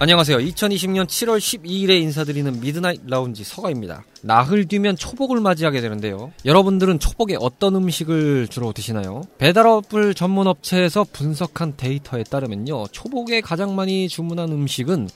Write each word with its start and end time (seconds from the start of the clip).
안녕하세요. 0.00 0.38
2020년 0.38 1.06
7월 1.06 1.38
12일에 1.38 2.00
인사드리는 2.00 2.60
미드나잇 2.60 3.00
라운지 3.04 3.42
서가입니다. 3.42 4.04
나흘 4.22 4.68
뒤면 4.68 4.94
초복을 4.94 5.40
맞이하게 5.40 5.80
되는데요. 5.80 6.32
여러분들은 6.44 7.00
초복에 7.00 7.36
어떤 7.40 7.74
음식을 7.74 8.46
주로 8.46 8.72
드시나요? 8.72 9.22
배달 9.38 9.76
어플 9.76 10.14
전문 10.14 10.46
업체에서 10.46 11.04
분석한 11.12 11.76
데이터에 11.76 12.22
따르면요. 12.22 12.86
초복에 12.92 13.40
가장 13.40 13.74
많이 13.74 14.08
주문한 14.08 14.52
음식은 14.52 15.08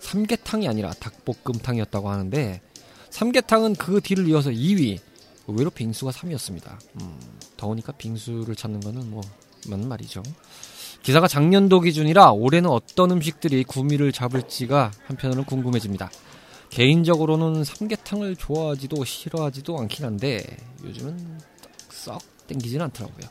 삼계탕이 0.00 0.66
아니라 0.66 0.90
닭볶음탕이었다고 0.98 2.08
하는데 2.08 2.62
삼계탕은 3.10 3.74
그 3.74 4.00
뒤를 4.00 4.26
이어서 4.28 4.48
2위. 4.48 5.00
의외로 5.48 5.68
빙수가 5.68 6.12
3위였습니다. 6.12 6.78
음, 7.02 7.18
더우니까 7.58 7.92
빙수를 7.92 8.56
찾는 8.56 8.80
거는 8.80 9.10
뭐 9.10 9.20
맞는 9.68 9.86
말이죠. 9.86 10.22
기사가 11.02 11.28
작년도 11.28 11.80
기준이라 11.80 12.32
올해는 12.32 12.68
어떤 12.68 13.10
음식들이 13.10 13.64
구미를 13.64 14.12
잡을지가 14.12 14.90
한편으로는 15.06 15.44
궁금해집니다. 15.44 16.10
개인적으로는 16.68 17.64
삼계탕을 17.64 18.36
좋아하지도 18.36 19.04
싫어하지도 19.04 19.78
않긴 19.78 20.04
한데 20.04 20.42
요즘은 20.84 21.40
썩 21.88 22.20
땡기진 22.46 22.80
않더라고요. 22.82 23.28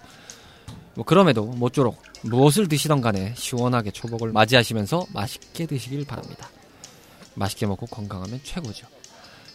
뭐 0.95 1.05
그럼에도 1.05 1.45
모쪼록 1.45 2.01
무엇을 2.23 2.67
드시던 2.67 3.01
간에 3.01 3.33
시원하게 3.37 3.91
초복을 3.91 4.31
맞이하시면서 4.31 5.05
맛있게 5.13 5.65
드시길 5.65 6.05
바랍니다. 6.05 6.49
맛있게 7.35 7.65
먹고 7.65 7.85
건강하면 7.85 8.41
최고죠. 8.43 8.87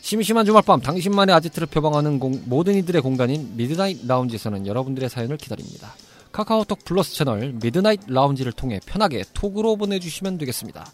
심심한 0.00 0.46
주말밤 0.46 0.80
당신만의 0.80 1.34
아지트를 1.34 1.66
표방하는 1.66 2.18
공, 2.18 2.42
모든 2.46 2.74
이들의 2.76 3.02
공간인 3.02 3.56
미드나잇 3.56 4.06
라운지에서는 4.06 4.66
여러분들의 4.66 5.08
사연을 5.10 5.36
기다립니다. 5.36 5.94
카카오톡 6.34 6.84
플러스 6.84 7.14
채널 7.14 7.52
미드나잇 7.62 8.00
라운지를 8.08 8.50
통해 8.50 8.80
편하게 8.84 9.22
톡으로 9.34 9.76
보내주시면 9.76 10.36
되겠습니다. 10.38 10.84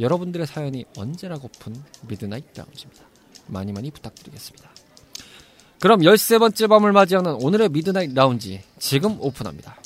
여러분들의 0.00 0.46
사연이 0.46 0.86
언제나 0.96 1.36
고픈 1.36 1.76
미드나잇 2.08 2.46
라운지입니다. 2.56 3.04
많이 3.48 3.72
많이 3.72 3.90
부탁드리겠습니다. 3.90 4.70
그럼 5.80 6.00
13번째 6.00 6.68
밤을 6.70 6.92
맞이하는 6.92 7.34
오늘의 7.42 7.68
미드나잇 7.68 8.14
라운지 8.14 8.62
지금 8.78 9.20
오픈합니다. 9.20 9.79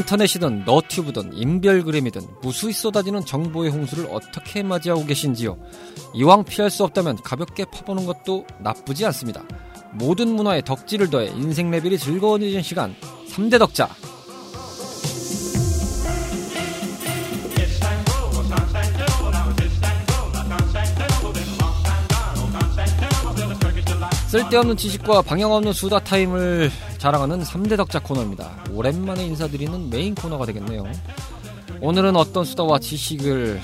인터넷이든 0.00 0.64
너튜브든 0.64 1.34
인별그램이든 1.34 2.22
무수히 2.42 2.72
쏟아지는 2.72 3.24
정보의 3.24 3.70
홍수를 3.70 4.08
어떻게 4.10 4.62
맞이하고 4.62 5.04
계신지요? 5.04 5.58
이왕 6.14 6.44
피할 6.44 6.70
수 6.70 6.84
없다면 6.84 7.16
가볍게 7.22 7.66
파보는 7.66 8.06
것도 8.06 8.46
나쁘지 8.60 9.04
않습니다. 9.06 9.44
모든 9.92 10.34
문화에 10.34 10.62
덕질을 10.62 11.10
더해 11.10 11.26
인생 11.36 11.70
레벨이 11.70 11.98
즐거워지는 11.98 12.62
시간 12.62 12.94
3대 13.28 13.58
덕자 13.58 13.90
쓸데없는 24.30 24.76
지식과 24.76 25.22
방향 25.22 25.50
없는 25.50 25.72
수다 25.72 25.98
타임을 25.98 26.70
자랑하는 26.98 27.42
3대 27.42 27.76
덕자 27.76 27.98
코너입니다. 27.98 28.62
오랜만에 28.70 29.24
인사드리는 29.26 29.90
메인 29.90 30.14
코너가 30.14 30.46
되겠네요. 30.46 30.84
오늘은 31.80 32.14
어떤 32.14 32.44
수다와 32.44 32.78
지식을 32.78 33.60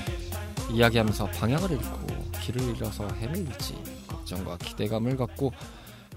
이야기하면서 0.73 1.27
방향을 1.27 1.71
잃고 1.71 2.07
길을 2.41 2.75
잃어서 2.75 3.07
헤맬지 3.07 3.75
걱정과 4.09 4.57
기대감을 4.57 5.15
갖고 5.15 5.53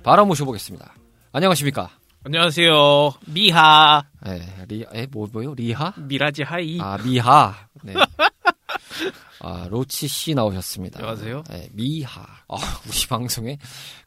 바로 0.02 0.26
모셔보겠습니다. 0.26 0.94
안녕하십니까? 1.30 1.88
안녕하세요. 2.24 3.12
미하. 3.26 4.02
네, 4.26 4.42
리, 4.66 4.84
에, 4.92 5.06
뭐, 5.12 5.28
뭐요? 5.32 5.54
리하? 5.54 5.94
미라지 5.96 6.42
hi. 6.42 6.76
아, 6.80 6.98
미하. 6.98 7.54
네. 7.84 7.94
아, 9.40 9.66
로치 9.70 10.06
씨 10.08 10.34
나오셨습니다. 10.34 10.98
안녕하세요. 10.98 11.44
네, 11.50 11.68
미하. 11.72 12.22
아, 12.48 12.56
우리 12.88 13.06
방송에 13.08 13.58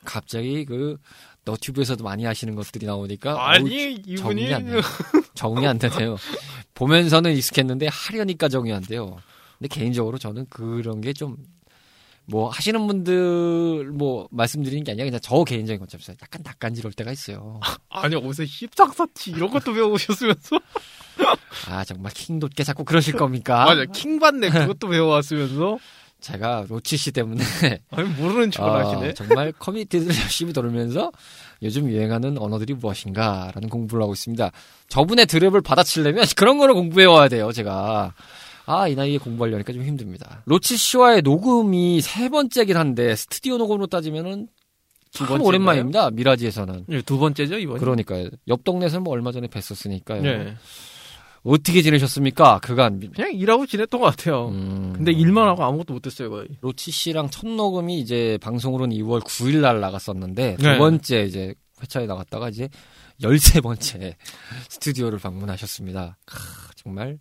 갑자기 0.05 0.65
그 0.65 0.97
너튜브에서도 1.45 2.03
많이 2.03 2.23
하시는 2.25 2.55
것들이 2.55 2.85
나오니까 2.85 3.49
아니, 3.49 3.69
어우, 3.69 3.89
이분이 4.05 4.15
정이 4.17 4.53
안 4.53 4.65
돼요. 4.65 4.81
정이 5.35 5.67
안 5.67 5.77
되네요. 5.79 6.17
보면서는 6.73 7.35
익숙했는데 7.35 7.87
하려니까 7.87 8.47
정이 8.49 8.71
안 8.71 8.81
돼요. 8.83 9.17
근데 9.59 9.67
개인적으로 9.73 10.17
저는 10.17 10.45
그런 10.49 11.01
게 11.01 11.13
좀 11.13 11.35
뭐 12.25 12.47
하시는 12.49 12.87
분들 12.87 13.91
뭐 13.91 14.29
말씀드리는 14.31 14.85
게 14.85 14.91
아니라 14.93 15.03
그냥 15.07 15.19
저 15.21 15.43
개인적인 15.43 15.77
관점에서 15.77 16.13
약간 16.21 16.41
낯간지러울 16.41 16.93
때가 16.93 17.11
있어요. 17.11 17.59
아니 17.89 18.15
어디서 18.15 18.45
힙상사치 18.45 19.31
이런 19.31 19.49
것도 19.49 19.73
배워오셨으면서 19.73 20.57
아 21.69 21.83
정말 21.83 22.11
킹돋게 22.13 22.63
자꾸 22.63 22.83
그러실 22.83 23.13
겁니까? 23.15 23.65
맞아 23.65 23.85
킹 23.85 24.19
받네 24.19 24.49
그것도 24.49 24.89
배워왔으면서 24.89 25.77
제가 26.23 26.65
로치 26.69 26.95
씨 26.95 27.11
때문에 27.11 27.43
아니 27.91 28.09
모르는 28.09 28.49
척을 28.49 28.69
어, 28.69 28.77
하시네. 28.77 29.13
정말 29.13 29.51
커뮤니티를 29.51 30.07
열심히 30.07 30.53
돌면서 30.53 31.11
요즘 31.61 31.89
유행하는 31.89 32.37
언어들이 32.37 32.73
무엇인가라는 32.75 33.67
공부를 33.69 34.03
하고 34.03 34.13
있습니다. 34.13 34.51
저분의 34.87 35.25
드립을 35.25 35.63
받아치려면 35.63 36.25
그런 36.37 36.57
거를 36.57 36.75
공부해 36.75 37.05
와야 37.05 37.27
돼요, 37.27 37.51
제가. 37.51 38.13
아, 38.65 38.87
이 38.87 38.95
나이에 38.95 39.17
공부하려니까 39.17 39.73
좀 39.73 39.83
힘듭니다. 39.83 40.43
로치 40.45 40.77
씨와의 40.77 41.23
녹음이 41.23 41.99
세 41.99 42.29
번째긴 42.29 42.77
한데 42.77 43.15
스튜디오 43.17 43.57
녹음으로 43.57 43.87
따지면은 43.87 44.47
두 45.11 45.27
번째인가요? 45.27 45.47
오랜만입니다. 45.47 46.11
미라지에서는. 46.11 46.85
예, 46.89 47.01
두 47.01 47.19
번째죠 47.19 47.59
이번이. 47.59 47.79
그러니까요. 47.79 48.29
옆 48.47 48.63
동네에서는 48.63 49.03
뭐 49.03 49.13
얼마 49.13 49.31
전에 49.33 49.47
뵀었으니까요. 49.47 50.25
예. 50.25 50.55
어떻게 51.43 51.81
지내셨습니까? 51.81 52.59
그간. 52.59 52.99
그냥 53.13 53.33
일하고 53.33 53.65
지냈던 53.65 53.99
것 53.99 54.07
같아요. 54.07 54.47
음, 54.47 54.93
근데 54.95 55.11
일만 55.11 55.47
하고 55.47 55.63
아무것도 55.63 55.93
못했어요 55.93 56.29
거의. 56.29 56.47
로치 56.61 56.91
씨랑 56.91 57.29
첫 57.29 57.47
녹음이 57.47 57.99
이제 57.99 58.37
방송으로는 58.41 58.95
2월 58.97 59.21
9일 59.21 59.59
날 59.59 59.81
나갔었는데 59.81 60.55
두 60.57 60.67
네. 60.67 60.77
번째 60.77 61.23
이제 61.23 61.53
회차에 61.81 62.05
나갔다가 62.05 62.49
이제 62.49 62.69
13번째 63.21 64.15
스튜디오를 64.69 65.19
방문하셨습니다. 65.19 66.17
크, 66.25 66.37
정말 66.75 67.19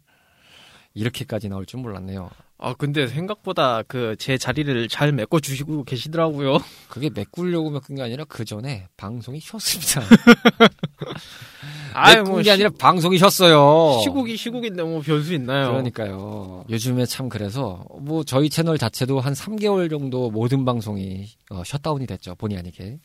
이렇게까지 0.94 1.48
나올 1.48 1.66
줄 1.66 1.80
몰랐네요. 1.80 2.30
아 2.64 2.74
근데 2.74 3.08
생각보다 3.08 3.82
그 3.82 4.14
제 4.18 4.38
자리를 4.38 4.86
잘 4.88 5.10
메꿔 5.12 5.40
주시고 5.40 5.82
계시더라고요. 5.84 6.58
그게 6.88 7.10
메꾸려고 7.10 7.70
메꾼 7.70 7.96
게 7.96 8.02
아니라 8.02 8.24
그 8.28 8.44
전에 8.44 8.86
방송이 8.96 9.40
쉬었습니다. 9.40 10.02
아이, 11.94 12.16
메꾼 12.16 12.32
뭐 12.32 12.42
게 12.42 12.50
아니라 12.50 12.70
방송이 12.78 13.18
쉬었어요. 13.18 14.00
시국이 14.02 14.36
시국인데 14.36 14.82
뭐 14.82 15.00
변수 15.00 15.34
있나요? 15.34 15.70
그러니까요. 15.72 16.64
요즘에 16.70 17.04
참 17.06 17.28
그래서 17.28 17.84
뭐 18.00 18.22
저희 18.24 18.48
채널 18.48 18.78
자체도 18.78 19.20
한 19.20 19.32
3개월 19.32 19.90
정도 19.90 20.30
모든 20.30 20.64
방송이 20.64 21.28
어, 21.50 21.62
shutdown이 21.64 22.06
됐죠. 22.06 22.34
본의 22.36 22.58
아니게. 22.58 22.98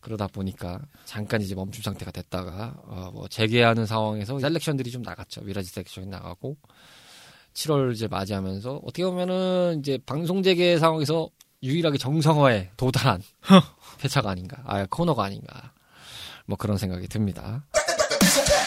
그러다 0.00 0.26
보니까 0.28 0.80
잠깐 1.04 1.40
이제 1.40 1.54
멈춤 1.54 1.82
상태가 1.82 2.10
됐다가 2.12 2.74
어, 2.86 3.10
뭐 3.12 3.26
재개하는 3.28 3.86
상황에서 3.86 4.38
selection들이 4.38 4.90
좀 4.90 5.02
나갔죠. 5.02 5.42
미라지 5.42 5.68
selection이 5.70 6.06
나가고 6.06 6.56
7월 7.56 7.94
이제 7.94 8.06
맞이하면서 8.06 8.82
어떻게 8.84 9.04
보면은 9.04 9.80
이제 9.80 9.98
방송 10.04 10.42
재개 10.42 10.78
상황에서 10.78 11.28
유일하게 11.62 11.98
정성화에 11.98 12.70
도달한 12.76 13.22
회차가 14.04 14.30
아닌가, 14.30 14.58
아 14.66 14.84
코너가 14.88 15.24
아닌가, 15.24 15.72
뭐 16.44 16.56
그런 16.56 16.76
생각이 16.76 17.08
듭니다. 17.08 17.64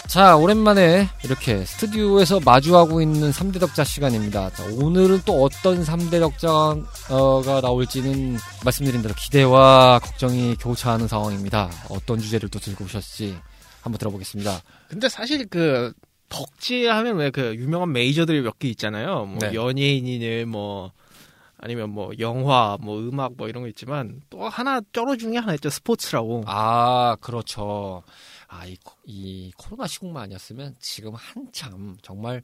자, 0.08 0.36
오랜만에 0.36 1.08
이렇게 1.22 1.64
스튜디오에서 1.64 2.40
마주하고 2.40 3.00
있는 3.00 3.30
3대 3.30 3.60
덕자 3.60 3.84
시간입니다. 3.84 4.50
자, 4.50 4.64
오늘은 4.64 5.20
또 5.24 5.44
어떤 5.44 5.84
3대 5.84 6.18
덕자가 6.18 7.60
나올지는 7.60 8.36
말씀드린 8.64 9.02
대로 9.02 9.14
기대와 9.16 10.00
걱정이 10.00 10.56
교차하는 10.56 11.06
상황입니다. 11.06 11.70
어떤 11.90 12.18
주제를 12.18 12.48
또 12.48 12.58
들고 12.58 12.86
오셨지 12.86 13.38
한번 13.82 13.98
들어보겠습니다. 13.98 14.60
근데 14.88 15.08
사실 15.08 15.46
그 15.46 15.92
덕지 16.30 16.86
하면 16.86 17.16
왜 17.18 17.30
그 17.30 17.54
유명한 17.56 17.92
메이저들이 17.92 18.40
몇 18.40 18.58
개 18.58 18.68
있잖아요. 18.68 19.26
뭐 19.26 19.38
네. 19.40 19.52
연예인이네 19.54 20.46
뭐 20.46 20.92
아니면 21.58 21.90
뭐 21.90 22.10
영화, 22.18 22.78
뭐 22.80 22.98
음악 23.00 23.34
뭐 23.36 23.46
이런 23.48 23.62
거 23.62 23.68
있지만 23.68 24.22
또 24.30 24.48
하나 24.48 24.80
쩔어 24.92 25.16
중에 25.16 25.36
하나 25.36 25.52
있죠 25.54 25.68
스포츠라고. 25.68 26.44
아, 26.46 27.16
그렇죠. 27.20 28.02
아, 28.48 28.64
이, 28.64 28.76
코- 28.82 28.96
이 29.04 29.52
코로나 29.58 29.86
시국만 29.86 30.22
아니었으면 30.24 30.74
지금 30.80 31.12
한참 31.14 31.98
정말 32.00 32.42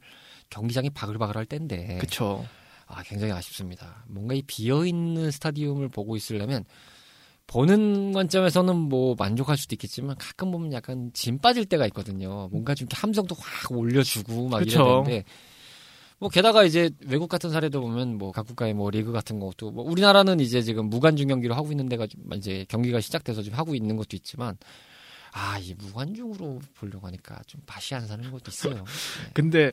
경기장이 0.51 0.91
바글바글할 0.91 1.45
때인데. 1.47 1.97
그쵸. 1.99 2.45
아, 2.85 3.01
굉장히 3.03 3.33
아쉽습니다. 3.33 4.03
뭔가 4.07 4.33
이 4.35 4.41
비어 4.43 4.85
있는 4.85 5.31
스타디움을 5.31 5.89
보고 5.89 6.15
있으려면 6.15 6.63
보는 7.47 8.11
관점에서는 8.11 8.75
뭐 8.75 9.15
만족할 9.17 9.57
수도 9.57 9.73
있겠지만 9.75 10.15
가끔 10.17 10.51
보면 10.51 10.73
약간 10.73 11.11
진 11.13 11.39
빠질 11.39 11.65
때가 11.65 11.85
있거든요. 11.87 12.49
뭔가 12.51 12.75
좀 12.75 12.87
함성도 12.91 13.35
확 13.39 13.71
올려주고 13.71 14.49
막 14.49 14.59
그쵸. 14.59 14.69
이래야 14.79 14.83
되는데 14.85 15.23
뭐 16.19 16.29
게다가 16.29 16.63
이제 16.63 16.89
외국 17.05 17.29
같은 17.29 17.49
사례도 17.51 17.79
보면 17.79 18.17
뭐 18.17 18.31
각 18.31 18.45
국가의 18.47 18.73
뭐 18.73 18.89
리그 18.89 19.11
같은 19.11 19.39
것도 19.39 19.71
뭐 19.71 19.85
우리나라는 19.89 20.39
이제 20.39 20.61
지금 20.61 20.89
무관중 20.89 21.27
경기로 21.27 21.55
하고 21.55 21.71
있는 21.71 21.87
데가 21.87 22.05
좀 22.07 22.21
이제 22.33 22.65
경기가 22.69 22.99
시작돼서 22.99 23.41
지금 23.41 23.57
하고 23.57 23.75
있는 23.75 23.95
것도 23.95 24.15
있지만 24.17 24.57
아, 25.31 25.59
이 25.59 25.73
무관중으로 25.75 26.59
보려고 26.73 27.05
하니까 27.07 27.39
좀 27.45 27.61
맛이 27.67 27.93
안 27.95 28.07
사는 28.07 28.29
것도 28.31 28.49
있어요. 28.49 28.73
네. 28.73 28.83
근데 29.33 29.71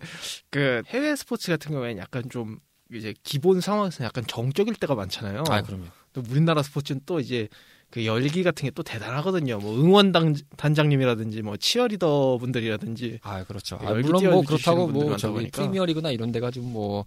그 0.50 0.82
해외 0.88 1.16
스포츠 1.16 1.50
같은 1.50 1.72
경우에는 1.72 2.00
약간 2.00 2.28
좀 2.28 2.58
이제 2.92 3.14
기본 3.22 3.60
상황에서 3.60 4.04
약간 4.04 4.24
정적일 4.26 4.74
때가 4.74 4.94
많잖아요. 4.94 5.44
아, 5.48 5.62
그럼요. 5.62 5.86
또 6.14 6.22
우리나라 6.30 6.62
스포츠는 6.62 7.02
또 7.04 7.20
이제 7.20 7.48
그 7.90 8.06
열기 8.06 8.42
같은 8.42 8.64
게 8.66 8.70
또 8.74 8.82
대단하거든요. 8.82 9.58
뭐 9.58 9.78
응원 9.78 10.10
단, 10.12 10.34
단장님이라든지 10.56 11.42
뭐 11.42 11.56
치어리더 11.56 12.38
분들이라든지 12.38 13.18
아, 13.22 13.44
그렇죠. 13.44 13.78
그 13.78 13.86
아, 13.86 13.92
물론 13.92 14.24
뭐 14.30 14.42
그렇다고 14.42 14.86
뭐 14.88 15.16
저기 15.16 15.34
보니까. 15.34 15.60
프리미어리그나 15.62 16.10
이런 16.10 16.32
데가 16.32 16.50
좀뭐 16.50 17.04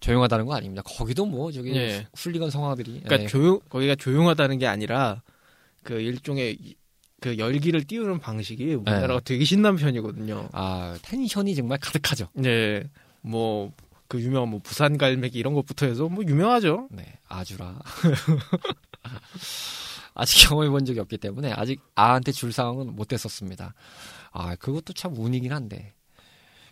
조용하다는 0.00 0.46
거 0.46 0.54
아닙니다. 0.54 0.82
거기도 0.84 1.26
뭐 1.26 1.50
저기 1.50 1.74
예. 1.74 2.06
훌리건 2.14 2.50
성화들이 2.50 3.00
그러니까 3.04 3.22
예. 3.24 3.26
조용 3.26 3.60
거기가 3.68 3.94
조용하다는 3.96 4.58
게 4.58 4.66
아니라 4.66 5.22
그 5.82 5.94
일종의 6.00 6.56
이- 6.60 6.76
그 7.20 7.36
열기를 7.36 7.84
띄우는 7.84 8.18
방식이 8.20 8.74
우리나라가 8.74 9.20
되게 9.20 9.44
신난 9.44 9.76
편이거든요. 9.76 10.48
아 10.52 10.96
텐션이 11.02 11.54
정말 11.54 11.78
가득하죠. 11.78 12.28
네. 12.34 12.84
뭐 13.20 13.72
그 14.10 14.20
유명한 14.20 14.48
뭐 14.50 14.58
부산 14.60 14.98
갈매기 14.98 15.38
이런 15.38 15.54
것부터 15.54 15.86
해서 15.86 16.08
뭐 16.08 16.24
유명하죠. 16.26 16.88
네, 16.90 17.04
아주라. 17.28 17.78
아직 20.14 20.48
경험해 20.48 20.68
본 20.70 20.84
적이 20.84 20.98
없기 21.00 21.16
때문에 21.18 21.52
아직 21.52 21.80
아한테 21.94 22.32
줄 22.32 22.52
상황은 22.52 22.94
못 22.96 23.06
됐었습니다. 23.08 23.72
아 24.32 24.56
그것도 24.56 24.92
참 24.94 25.14
운이긴 25.16 25.52
한데 25.52 25.92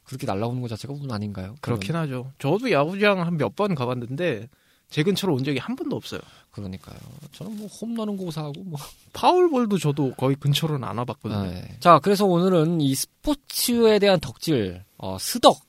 그렇게 0.03 0.27
날라오는 0.27 0.61
것 0.61 0.69
자체가 0.69 0.93
운 0.95 1.11
아닌가요? 1.13 1.55
그렇긴 1.61 1.95
하죠. 1.97 2.33
저도 2.39 2.73
야구장 2.73 3.21
한 3.21 3.37
몇 3.37 3.55
번 3.55 3.75
가봤는데 3.77 4.49
제 4.91 5.03
근처로 5.05 5.35
온 5.35 5.45
적이 5.45 5.59
한 5.59 5.77
번도 5.77 5.95
없어요. 5.95 6.21
그러니까요. 6.51 6.97
저는 7.33 7.57
뭐 7.57 7.69
홈런은 7.69 8.17
고사하고 8.17 8.65
뭐. 8.65 8.81
파울볼도 9.13 9.79
저도 9.79 10.15
거의 10.17 10.35
근처로는 10.37 10.87
안 10.87 10.99
와봤거든요. 10.99 11.39
아, 11.41 11.47
예. 11.53 11.77
자, 11.79 12.01
그래서 12.03 12.25
오늘은 12.27 12.81
이 12.81 12.95
스포츠에 12.95 13.99
대한 14.01 14.19
덕질, 14.19 14.83
어, 14.97 15.19
스덕 15.21 15.61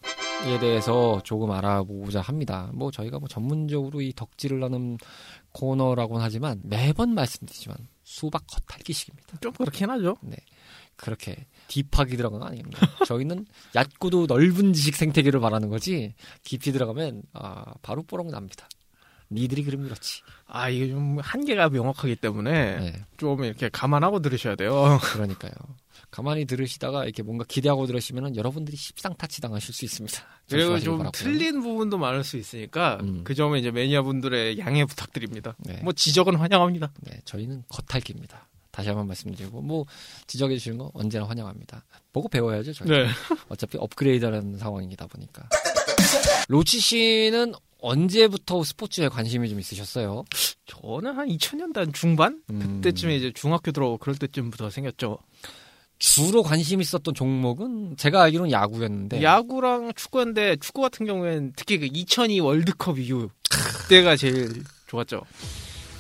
에 0.45 0.57
대해서 0.57 1.21
조금 1.25 1.51
알아보고자 1.51 2.21
합니다. 2.21 2.69
뭐 2.73 2.91
저희가 2.91 3.19
뭐 3.19 3.27
전문적으로 3.27 4.01
이 4.01 4.13
덕질을 4.15 4.63
하는 4.63 4.97
코너라고는 5.51 6.23
하지만 6.23 6.61
매번 6.63 7.13
말씀드리지만 7.13 7.77
수박 8.03 8.45
겉핥기식입니다. 8.47 9.39
좀 9.41 9.51
그렇긴 9.51 9.89
하죠. 9.89 10.15
그렇게 10.95 11.45
딥하게 11.67 12.15
들어간 12.15 12.39
건 12.39 12.49
아닙니다. 12.49 12.79
저희는 13.05 13.45
얕고도 13.75 14.27
넓은 14.27 14.73
지식 14.73 14.95
생태계를 14.95 15.39
말하는 15.41 15.69
거지 15.69 16.13
깊이 16.43 16.71
들어가면 16.71 17.23
아, 17.33 17.73
바로 17.81 18.03
뽀록 18.03 18.27
납니다. 18.27 18.67
니들이 19.31 19.63
그럼 19.63 19.83
그렇지. 19.83 20.21
아 20.47 20.69
이게 20.69 20.89
좀 20.89 21.19
한계가 21.19 21.69
명확하기 21.69 22.15
때문에 22.15 22.79
네, 22.79 23.05
좀 23.17 23.43
이렇게 23.43 23.69
감안하고 23.69 24.21
들으셔야 24.21 24.55
돼요. 24.55 24.99
그러니까요. 25.13 25.51
가만히 26.11 26.45
들으시다가 26.45 27.03
이렇게 27.03 27.21
뭔가 27.23 27.45
기대하고 27.47 27.85
들으시면 27.85 28.35
여러분들이 28.35 28.75
십상타치 28.75 29.41
당하실 29.41 29.73
수 29.73 29.85
있습니다. 29.85 30.21
그리고 30.49 30.79
좀 30.79 30.97
바라고요. 30.97 31.11
틀린 31.11 31.61
부분도 31.61 31.97
많을 31.97 32.23
수 32.23 32.37
있으니까 32.37 32.97
음. 33.01 33.21
그 33.23 33.35
점은 33.35 33.59
이제 33.59 33.71
매니아분들의 33.71 34.57
양해 34.59 34.85
부탁드립니다. 34.85 35.55
네. 35.59 35.79
뭐 35.83 35.93
지적은 35.93 36.35
환영합니다. 36.35 36.91
네, 37.01 37.19
저희는 37.25 37.63
겉핥기입니다. 37.69 38.47
다시 38.71 38.89
한번 38.89 39.07
말씀드리고 39.07 39.61
뭐 39.61 39.85
지적해 40.27 40.55
주시는 40.55 40.77
거 40.77 40.91
언제나 40.93 41.27
환영합니다. 41.27 41.83
보고 42.11 42.27
배워야죠, 42.29 42.73
저희. 42.73 42.89
네. 42.89 43.07
어차피 43.49 43.77
업그레이드하는 43.77 44.57
상황이다 44.57 45.07
보니까. 45.07 45.47
로치 46.47 46.79
씨는 46.79 47.53
언제부터 47.81 48.63
스포츠에 48.63 49.07
관심이 49.09 49.49
좀 49.49 49.59
있으셨어요? 49.59 50.25
저는 50.65 51.15
한 51.15 51.27
2000년대 51.27 51.93
중반 51.93 52.41
음, 52.49 52.81
그때쯤에 52.81 53.15
이제 53.15 53.31
중학교 53.33 53.71
들어오고 53.71 53.97
그럴 53.97 54.15
때쯤부터 54.17 54.69
생겼죠. 54.69 55.17
주로 55.99 56.43
관심 56.43 56.79
있었던 56.79 57.13
종목은 57.13 57.97
제가 57.97 58.23
알기로는 58.23 58.51
야구였는데 58.51 59.21
야구랑 59.21 59.91
축구인데 59.95 60.55
축구 60.55 60.81
같은 60.81 61.05
경우에는 61.05 61.53
특히 61.57 61.77
그 61.77 61.87
2002 61.91 62.39
월드컵 62.39 62.97
이후 62.99 63.29
그때가 63.49 64.15
제일 64.15 64.63
좋았죠. 64.87 65.21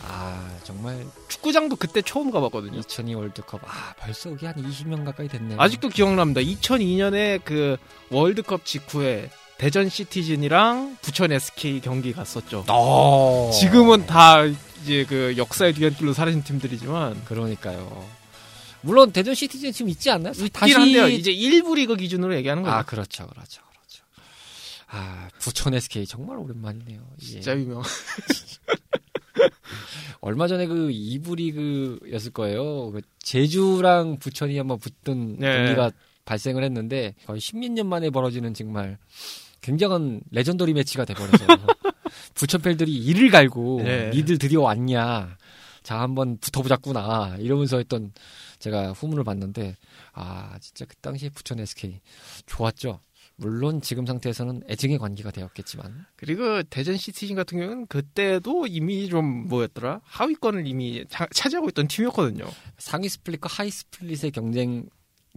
아 0.07 0.49
정말 0.63 1.05
축구장도 1.27 1.75
그때 1.75 2.01
처음 2.01 2.31
가봤거든요. 2.31 2.79
2002 2.79 3.13
월드컵 3.13 3.61
아 3.65 3.93
벌써 3.99 4.29
그게 4.29 4.47
한 4.47 4.55
20년 4.55 5.03
가까이 5.03 5.27
됐네요. 5.27 5.59
아직도 5.59 5.89
기억납니다. 5.89 6.39
2002년에 6.41 7.41
그 7.43 7.75
월드컵 8.09 8.63
직후에 8.63 9.29
대전 9.57 9.89
시티즌이랑 9.89 10.97
부천 11.01 11.33
SK 11.33 11.81
경기 11.81 12.13
갔었죠. 12.13 12.63
어... 12.69 13.51
지금은 13.53 14.05
다 14.05 14.45
이제 14.45 15.05
그 15.09 15.35
역사의 15.35 15.73
뒤안길로 15.73 16.13
사라진 16.13 16.41
팀들이지만 16.43 17.25
그러니까요. 17.25 18.18
물론 18.81 19.11
대전 19.11 19.33
시티즌 19.35 19.71
지금 19.71 19.89
있지 19.89 20.09
않나요? 20.09 20.33
있긴 20.33 20.75
한데요. 20.75 21.07
이제 21.07 21.33
1부 21.33 21.75
리그 21.75 21.95
기준으로 21.95 22.35
얘기하는 22.35 22.63
거죠. 22.63 22.75
아 22.75 22.83
그렇죠, 22.83 23.27
그렇죠, 23.27 23.61
그렇죠. 23.69 24.03
아 24.87 25.29
부천 25.39 25.73
SK 25.73 26.05
정말 26.05 26.37
오랜만이네요. 26.37 27.01
예. 27.21 27.25
진짜 27.25 27.55
유명. 27.55 27.81
얼마 30.21 30.47
전에 30.47 30.67
그 30.67 30.89
2부 30.89 31.37
리그였을 31.37 32.31
거예요. 32.31 32.91
그 32.91 33.01
제주랑 33.19 34.19
부천이 34.19 34.57
한번 34.57 34.79
붙던 34.79 35.37
네. 35.39 35.57
경기가 35.57 35.91
발생을 36.25 36.63
했는데 36.63 37.15
거의 37.25 37.39
십몇 37.39 37.71
년 37.71 37.87
만에 37.87 38.09
벌어지는 38.09 38.53
정말 38.53 38.97
굉장한 39.61 40.21
레전더리 40.31 40.73
매치가 40.73 41.05
돼버려서 41.05 41.45
부천 42.35 42.61
팬들이 42.61 42.95
이를 42.95 43.29
갈고 43.29 43.81
네. 43.83 44.09
니들 44.13 44.37
드디어 44.37 44.61
왔냐. 44.61 45.37
자 45.83 45.99
한번 46.01 46.37
붙어보자꾸나 46.39 47.37
이러면서 47.39 47.77
했던 47.77 48.11
제가 48.59 48.91
후문을 48.91 49.23
봤는데 49.23 49.75
아 50.13 50.57
진짜 50.59 50.85
그 50.85 50.95
당시에 50.97 51.29
부천 51.29 51.59
SK 51.59 51.99
좋았죠. 52.45 52.99
물론 53.35 53.81
지금 53.81 54.05
상태에서는 54.05 54.63
애증의 54.69 54.97
관계가 54.97 55.31
되었겠지만 55.31 56.05
그리고 56.17 56.61
대전 56.63 56.97
시티즌 56.97 57.35
같은 57.37 57.57
경우는 57.57 57.87
그때도 57.87 58.67
이미 58.67 59.07
좀 59.07 59.47
뭐였더라 59.47 60.01
하위권을 60.03 60.67
이미 60.67 61.05
차, 61.07 61.25
차지하고 61.33 61.69
있던 61.69 61.87
팀이었거든요. 61.87 62.45
상위 62.77 63.07
split과 63.07 63.47
하위 63.49 63.71
split의 63.71 64.31
경쟁 64.31 64.89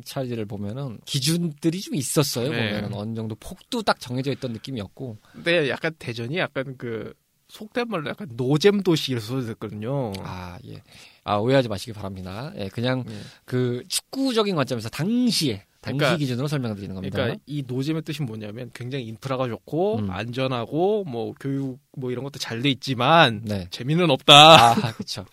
차이를 0.04 0.46
보면은 0.46 0.98
기준들이 1.04 1.80
좀 1.80 1.94
있었어요. 1.94 2.50
네. 2.50 2.56
보면은 2.56 2.94
어느 2.94 3.14
정도 3.14 3.36
폭도 3.36 3.82
딱 3.82 4.00
정해져 4.00 4.32
있던 4.32 4.52
느낌이었고 4.52 5.18
근데 5.32 5.68
약간 5.68 5.94
대전이 5.98 6.38
약간 6.38 6.76
그 6.76 7.14
속된 7.52 7.86
말로 7.88 8.08
약간 8.08 8.28
노잼 8.32 8.82
도시 8.82 9.12
이래서 9.12 9.26
소개됐거든요. 9.26 10.12
아 10.20 10.58
예. 10.66 10.82
아 11.22 11.36
오해하지 11.36 11.68
마시기 11.68 11.92
바랍니다. 11.92 12.50
예, 12.56 12.68
그냥 12.68 13.04
예. 13.06 13.12
그 13.44 13.82
축구적인 13.88 14.56
관점에서 14.56 14.88
당시에 14.88 15.64
당시 15.82 15.98
그러니까- 15.98 16.16
기준으로 16.16 16.48
설명드리는 16.48 16.94
겁니다. 16.94 17.16
그러니까 17.16 17.42
이 17.46 17.62
노잼의 17.66 18.02
뜻이 18.02 18.22
뭐냐면 18.22 18.70
굉장히 18.72 19.04
인프라가 19.04 19.48
좋고 19.48 19.98
음. 19.98 20.10
안전하고 20.10 21.04
뭐 21.04 21.34
교육 21.38 21.78
뭐 21.94 22.10
이런 22.10 22.24
것도 22.24 22.38
잘 22.38 22.62
돼 22.62 22.70
있지만 22.70 23.42
네. 23.44 23.66
재미는 23.70 24.08
없다. 24.10 24.70
아, 24.72 24.92
그렇죠. 24.94 25.26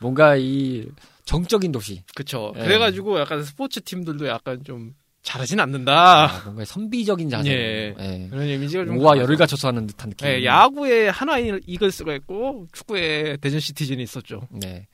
뭔가 0.00 0.36
이 0.36 0.88
정적인 1.26 1.72
도시, 1.72 2.02
그쵸. 2.14 2.54
예. 2.56 2.60
그래가지고 2.62 3.20
약간 3.20 3.44
스포츠 3.44 3.82
팀들도 3.82 4.26
약간 4.28 4.64
좀 4.64 4.94
잘하진 5.26 5.58
않는다. 5.58 6.24
아, 6.24 6.42
뭔가 6.44 6.64
선비적인 6.64 7.28
자세, 7.28 7.50
예. 7.50 7.94
예. 7.98 8.28
그런 8.30 8.46
이미지가 8.46 8.84
좀. 8.84 8.98
오와. 8.98 9.18
열을 9.18 9.36
갖춰서 9.36 9.68
하는 9.68 9.88
듯한 9.88 10.10
느낌. 10.10 10.28
예, 10.28 10.44
야구에 10.44 11.08
하나 11.08 11.36
이글스가 11.38 12.14
있고 12.14 12.68
축구에 12.72 13.36
대전 13.38 13.58
시티즌이 13.58 14.00
있었죠. 14.04 14.46
네. 14.50 14.86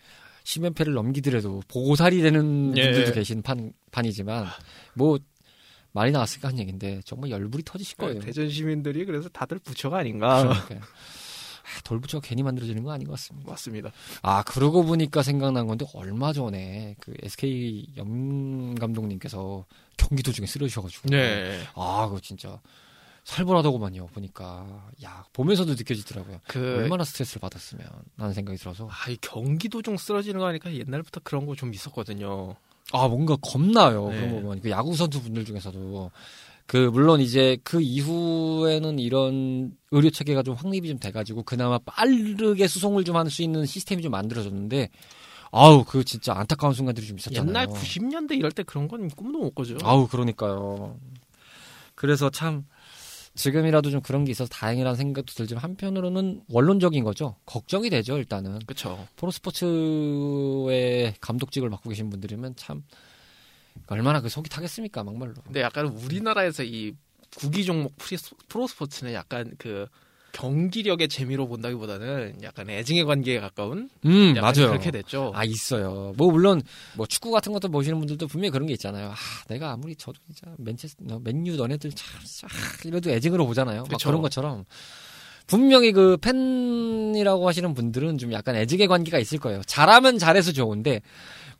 심연패를 0.44 0.94
넘기더라도 0.94 1.62
보살이 1.68 2.22
되는 2.22 2.72
예. 2.78 2.82
분들도 2.82 3.12
계신 3.12 3.42
판, 3.42 3.74
판이지만, 3.92 4.46
뭐, 4.94 5.18
말이 5.92 6.10
나왔으니까 6.10 6.48
한 6.48 6.58
얘기인데, 6.58 7.02
정말 7.04 7.30
열불이 7.30 7.64
터지실 7.64 7.98
거예요. 7.98 8.18
대전 8.20 8.48
시민들이 8.48 9.04
그래서 9.04 9.28
다들 9.28 9.58
부처가 9.58 9.98
아닌가. 9.98 10.42
그러니까요. 10.42 10.80
아, 11.76 11.80
돌부처가 11.84 12.26
괜히 12.26 12.42
만들어지는 12.42 12.82
거 12.82 12.92
아닌 12.92 13.06
것 13.06 13.12
같습니다. 13.14 13.50
맞습니다. 13.50 13.90
아, 14.22 14.42
그러고 14.44 14.84
보니까 14.84 15.22
생각난 15.22 15.66
건데, 15.66 15.86
얼마 15.94 16.32
전에 16.32 16.96
그 17.00 17.14
SK 17.22 17.94
염 17.96 18.74
감독님께서 18.74 19.64
경기 19.96 20.22
도중에 20.22 20.46
쓰러지셔가지고. 20.46 21.08
네. 21.10 21.60
아, 21.74 22.06
그거 22.08 22.20
진짜. 22.20 22.60
살벌하더구만요. 23.24 24.08
보니까 24.08 24.88
야 25.04 25.24
보면서도 25.32 25.74
느껴지더라고요. 25.74 26.40
그 26.48 26.74
얼마나 26.78 27.04
스트레스를 27.04 27.38
받았으면 27.40 27.86
하는 28.18 28.34
생각이 28.34 28.58
들어서 28.58 28.88
아, 28.90 29.10
이 29.10 29.16
경기도 29.20 29.80
좀 29.80 29.96
쓰러지는 29.96 30.40
거 30.40 30.46
하니까 30.46 30.74
옛날부터 30.74 31.20
그런 31.22 31.46
거 31.46 31.54
좀 31.54 31.72
있었거든요. 31.72 32.56
아 32.92 33.06
뭔가 33.06 33.36
겁나요. 33.40 34.08
네. 34.08 34.16
그런 34.16 34.34
거 34.34 34.40
보면 34.40 34.60
그 34.60 34.70
야구 34.70 34.96
선수 34.96 35.22
분들 35.22 35.44
중에서도 35.44 36.10
그 36.72 36.78
물론 36.78 37.20
이제 37.20 37.58
그 37.64 37.82
이후에는 37.82 38.98
이런 38.98 39.76
의료 39.90 40.08
체계가 40.08 40.42
좀 40.42 40.54
확립이 40.54 40.88
좀 40.88 40.98
돼가지고 40.98 41.42
그나마 41.42 41.76
빠르게 41.76 42.66
수송을 42.66 43.04
좀 43.04 43.16
할 43.16 43.28
수 43.28 43.42
있는 43.42 43.66
시스템이 43.66 44.00
좀 44.00 44.12
만들어졌는데 44.12 44.88
아우 45.50 45.84
그 45.84 46.02
진짜 46.02 46.32
안타까운 46.32 46.72
순간들이 46.72 47.06
좀 47.06 47.18
있었잖아요. 47.18 47.46
옛날 47.46 47.66
90년대 47.66 48.38
이럴 48.38 48.52
때 48.52 48.62
그런 48.62 48.88
건 48.88 49.10
꿈도 49.10 49.40
못 49.40 49.54
꾸죠. 49.54 49.76
아우 49.82 50.08
그러니까요. 50.08 50.96
그래서 51.94 52.30
참 52.30 52.64
지금이라도 53.34 53.90
좀 53.90 54.00
그런 54.00 54.24
게 54.24 54.30
있어서 54.30 54.48
다행이라는 54.48 54.96
생각도 54.96 55.34
들지만 55.34 55.62
한편으로는 55.62 56.44
원론적인 56.48 57.04
거죠. 57.04 57.36
걱정이 57.44 57.90
되죠 57.90 58.16
일단은. 58.16 58.60
그렇죠. 58.60 59.06
프로스포츠의 59.16 61.16
감독직을 61.20 61.68
맡고 61.68 61.90
계신 61.90 62.08
분들이면 62.08 62.56
참 62.56 62.82
얼마나 63.86 64.20
그 64.20 64.28
속이 64.28 64.48
타겠습니까 64.50 65.04
막말로. 65.04 65.34
근데 65.44 65.60
약간 65.60 65.86
우리나라에서 65.86 66.62
이 66.62 66.94
구기 67.36 67.64
종목 67.64 67.96
프리- 67.96 68.18
프로 68.48 68.66
스포츠는 68.66 69.12
약간 69.12 69.52
그 69.58 69.86
경기력의 70.32 71.08
재미로 71.08 71.46
본다기보다는 71.46 72.38
약간 72.42 72.70
애증의 72.70 73.04
관계에 73.04 73.38
가까운 73.38 73.90
음 74.06 74.32
맞아요. 74.34 74.68
그렇게 74.70 74.90
됐죠. 74.90 75.30
아 75.34 75.44
있어요. 75.44 76.14
뭐 76.16 76.30
물론 76.30 76.62
뭐 76.96 77.06
축구 77.06 77.30
같은 77.30 77.52
것도 77.52 77.68
보시는 77.68 77.98
분들도 77.98 78.26
분명히 78.28 78.50
그런 78.50 78.66
게 78.66 78.72
있잖아요. 78.72 79.10
아 79.10 79.14
내가 79.48 79.72
아무리 79.72 79.94
저도 79.94 80.18
진짜 80.26 80.54
맨체스 80.56 80.96
너- 81.00 81.18
맨유 81.18 81.56
너네들 81.56 81.90
참 81.92 82.08
아, 82.44 82.86
이래도 82.86 83.10
애증으로 83.10 83.46
보잖아요. 83.46 83.82
막 83.82 83.88
그쵸. 83.90 84.08
그런 84.08 84.22
것처럼 84.22 84.64
분명히 85.46 85.92
그 85.92 86.16
팬이라고 86.18 87.46
하시는 87.46 87.74
분들은 87.74 88.16
좀 88.16 88.32
약간 88.32 88.56
애증의 88.56 88.86
관계가 88.88 89.18
있을 89.18 89.38
거예요. 89.38 89.60
잘하면 89.66 90.18
잘해서 90.18 90.52
좋은데 90.52 91.02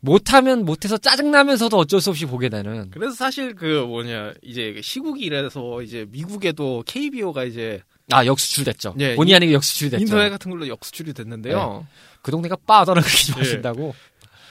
못하면 0.05 0.65
못해서 0.65 0.97
짜증나면서도 0.97 1.77
어쩔 1.77 2.01
수 2.01 2.09
없이 2.09 2.25
보게 2.25 2.49
되는. 2.49 2.89
그래서 2.91 3.15
사실 3.15 3.55
그 3.55 3.85
뭐냐 3.87 4.33
이제 4.41 4.81
시국이 4.83 5.23
이래서 5.23 5.81
이제 5.81 6.05
미국에도 6.09 6.83
KBO가 6.85 7.45
이제 7.45 7.81
아 8.11 8.25
역수출됐죠. 8.25 8.95
네, 8.97 9.15
본의 9.15 9.33
아니게 9.35 9.53
역수출됐죠. 9.53 10.01
인터넷 10.03 10.29
같은 10.29 10.51
걸로 10.51 10.67
역수출이 10.67 11.13
됐는데요. 11.13 11.87
그 12.21 12.31
동네가 12.31 12.57
빠더라 12.67 13.01
그렇게 13.01 13.17
예. 13.29 13.31
좋아하신다고. 13.31 13.95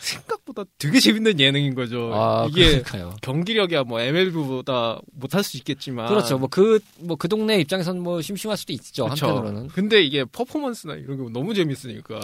생각보다 0.00 0.64
되게 0.78 0.98
재밌는 0.98 1.38
예능인 1.38 1.74
거죠. 1.74 2.10
아 2.14 2.46
이게 2.50 2.64
그러니까요. 2.82 3.14
경기력이야 3.20 3.84
뭐 3.84 4.00
MLB보다 4.00 5.00
못할 5.12 5.44
수 5.44 5.58
있겠지만 5.58 6.08
그렇죠. 6.08 6.38
뭐 6.38 6.48
그 6.48 6.80
뭐 7.00 7.16
그 7.16 7.28
동네 7.28 7.60
입장에서는 7.60 8.02
뭐 8.02 8.22
심심할 8.22 8.56
수도 8.56 8.72
있죠. 8.72 9.06
그쵸. 9.06 9.26
한편으로는. 9.26 9.68
근데 9.68 10.02
이게 10.02 10.24
퍼포먼스나 10.24 10.94
이런 10.94 11.18
게 11.22 11.30
너무 11.30 11.52
재밌으니까. 11.54 12.18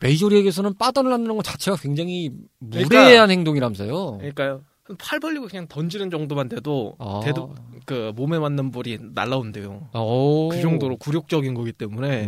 메이저리그에서는 0.00 0.74
빠던을 0.78 1.12
하는 1.12 1.36
것 1.36 1.42
자체가 1.44 1.76
굉장히 1.76 2.30
그러니까- 2.70 3.02
무례한 3.04 3.30
행동이라면서요. 3.30 4.18
그러니까요. 4.18 4.62
팔 4.98 5.20
벌리고 5.20 5.46
그냥 5.46 5.68
던지는 5.68 6.10
정도만 6.10 6.48
돼도 6.48 6.96
아. 6.98 7.20
돼도 7.22 7.54
그 7.86 8.12
몸에 8.16 8.40
맞는 8.40 8.72
볼이 8.72 8.98
날라온대요. 9.14 9.88
오. 9.94 10.48
그 10.48 10.60
정도로 10.60 10.96
굴욕적인 10.96 11.54
거기 11.54 11.70
때문에 11.70 12.26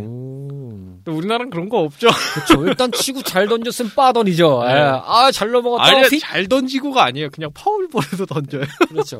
우리나라는 1.06 1.50
그런 1.50 1.68
거 1.68 1.78
없죠. 1.80 2.06
그렇죠. 2.46 2.64
일단 2.68 2.92
치고 2.92 3.22
잘 3.22 3.48
던졌으면 3.48 3.90
빠던이죠. 3.96 4.62
네. 4.66 4.74
예. 4.74 4.76
아, 5.04 5.32
잘 5.32 5.50
넘어갔다. 5.50 5.90
아니 5.90 6.06
휙. 6.08 6.20
잘 6.20 6.46
던지고가 6.46 7.04
아니에요. 7.04 7.30
그냥 7.30 7.50
파울볼에도 7.52 8.26
던져요. 8.26 8.62
그렇죠. 8.88 9.18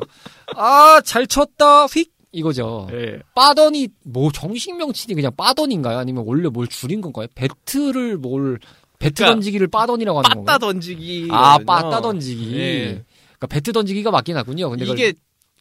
아, 0.55 1.01
잘 1.05 1.27
쳤다. 1.27 1.87
휙. 1.87 2.13
이거죠. 2.33 2.89
예. 2.93 3.21
빠던이 3.35 3.89
뭐 4.05 4.31
정식 4.33 4.75
명칭이 4.77 5.15
그냥 5.15 5.33
빠던인가요? 5.37 5.99
아니면 5.99 6.25
원래 6.27 6.49
뭘 6.49 6.67
줄인 6.67 7.01
건가요? 7.01 7.27
배트를 7.35 8.17
뭘 8.19 8.59
배트 8.99 9.15
그러니까 9.17 9.35
던지기를 9.35 9.69
빠던이라고 9.69 10.19
하는 10.19 10.29
빠따 10.29 10.35
건가요? 10.37 10.59
던지기. 10.59 11.29
아, 11.31 11.59
빠따 11.59 12.01
던지기. 12.01 12.57
예. 12.59 13.05
그러니까 13.39 13.47
배트 13.49 13.73
던지기가 13.73 14.11
맞긴 14.11 14.37
하군요. 14.37 14.71
근데 14.71 14.85
그걸- 14.87 14.99
이게 14.99 15.13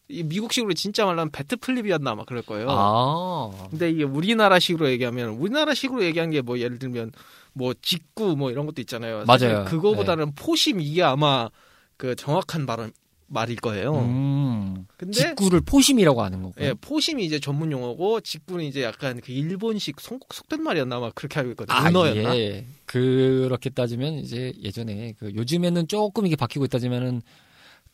이 0.07 0.23
미국식으로 0.23 0.73
진짜 0.73 1.05
말하면 1.05 1.31
배트 1.31 1.57
플립이었나 1.57 2.11
아마 2.11 2.23
그럴 2.25 2.41
거예요. 2.41 2.67
아. 2.69 3.49
근데 3.69 3.89
이게 3.89 4.03
우리나라식으로 4.03 4.89
얘기하면 4.89 5.29
우리나라식으로 5.29 6.03
얘기한 6.03 6.31
게 6.31 6.41
뭐 6.41 6.59
예를 6.59 6.79
들면 6.79 7.11
뭐 7.53 7.73
직구 7.81 8.35
뭐 8.35 8.51
이런 8.51 8.65
것도 8.65 8.81
있잖아요. 8.81 9.23
맞아요. 9.25 9.65
그거보다는 9.65 10.33
포심 10.35 10.79
이게 10.81 11.01
아마 11.03 11.49
그 11.97 12.15
정확한 12.15 12.65
말은 12.65 12.91
말일 13.31 13.55
거예요. 13.57 13.95
음. 13.95 14.85
근데 14.97 15.13
직구를 15.13 15.61
포심이라고 15.61 16.21
하는 16.21 16.43
거고. 16.43 16.53
예, 16.59 16.73
포심이 16.73 17.25
이제 17.25 17.39
전문 17.39 17.71
용어고 17.71 18.19
직구는 18.19 18.65
이제 18.65 18.83
약간 18.83 19.21
그 19.21 19.31
일본식 19.31 20.01
속, 20.01 20.27
속된 20.31 20.61
말이었나 20.61 20.97
아마 20.97 21.11
그렇게 21.11 21.39
알고 21.39 21.51
있거든요. 21.51 21.77
아, 21.77 21.87
은어였나? 21.87 22.37
예. 22.37 22.65
그렇게 22.85 23.69
따지면 23.69 24.15
이제 24.15 24.53
예전에 24.61 25.13
그 25.17 25.33
요즘에는 25.33 25.87
조금 25.87 26.25
이게 26.25 26.35
바뀌고 26.35 26.65
있다지만은 26.65 27.21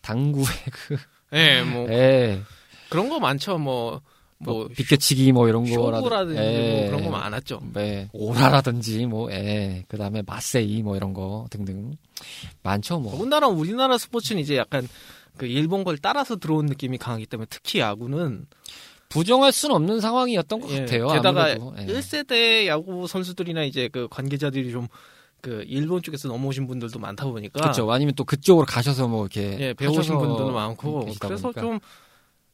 당구의 0.01 0.45
그 0.71 0.97
예, 1.33 1.61
뭐 1.61 1.87
예. 1.89 2.41
그런 2.89 3.07
거 3.07 3.19
많죠. 3.19 3.59
뭐뭐 3.59 4.01
뭐 4.39 4.67
비껴치기 4.69 5.31
뭐 5.33 5.47
이런 5.47 5.69
거라든 5.69 6.01
쇼부라든지 6.01 6.41
예. 6.41 6.79
뭐 6.81 6.85
그런 6.87 7.03
거 7.03 7.11
많았죠. 7.11 7.61
네. 7.73 8.09
오라라든지 8.11 9.05
뭐 9.05 9.31
예. 9.31 9.83
그다음에 9.87 10.23
마세이 10.25 10.81
뭐 10.81 10.95
이런 10.95 11.13
거 11.13 11.45
등등 11.51 11.95
많죠 12.63 12.99
뭐. 12.99 13.11
더군다나 13.11 13.47
우리나라 13.47 13.99
스포츠는 13.99 14.41
이제 14.41 14.57
약간 14.57 14.87
그 15.37 15.45
일본 15.45 15.83
걸 15.83 15.97
따라서 15.97 16.35
들어온 16.35 16.65
느낌이 16.65 16.97
강하기 16.97 17.25
때문에 17.27 17.47
특히 17.49 17.79
야구는 17.79 18.45
부정할 19.09 19.51
수는 19.51 19.75
없는 19.75 19.99
상황이었던 20.01 20.59
것 20.59 20.69
예, 20.71 20.79
같아요. 20.81 21.07
게다가 21.07 21.43
아무래도. 21.43 21.73
예. 21.79 21.85
1세대 21.85 22.65
야구 22.67 23.07
선수들이나 23.07 23.63
이제 23.63 23.87
그 23.91 24.07
관계자들이 24.09 24.71
좀 24.71 24.87
그 25.41 25.63
일본 25.67 26.01
쪽에서 26.01 26.27
넘어오신 26.27 26.67
분들도 26.67 26.99
많다 26.99 27.25
보니까 27.25 27.61
그렇죠. 27.61 27.89
아니면 27.91 28.13
또 28.15 28.23
그쪽으로 28.23 28.65
가셔서 28.65 29.07
뭐 29.07 29.25
이렇게 29.25 29.57
예, 29.59 29.73
배우신 29.73 30.17
분들도 30.17 30.51
많고 30.51 31.05
그래서 31.19 31.43
보니까. 31.51 31.61
좀 31.61 31.79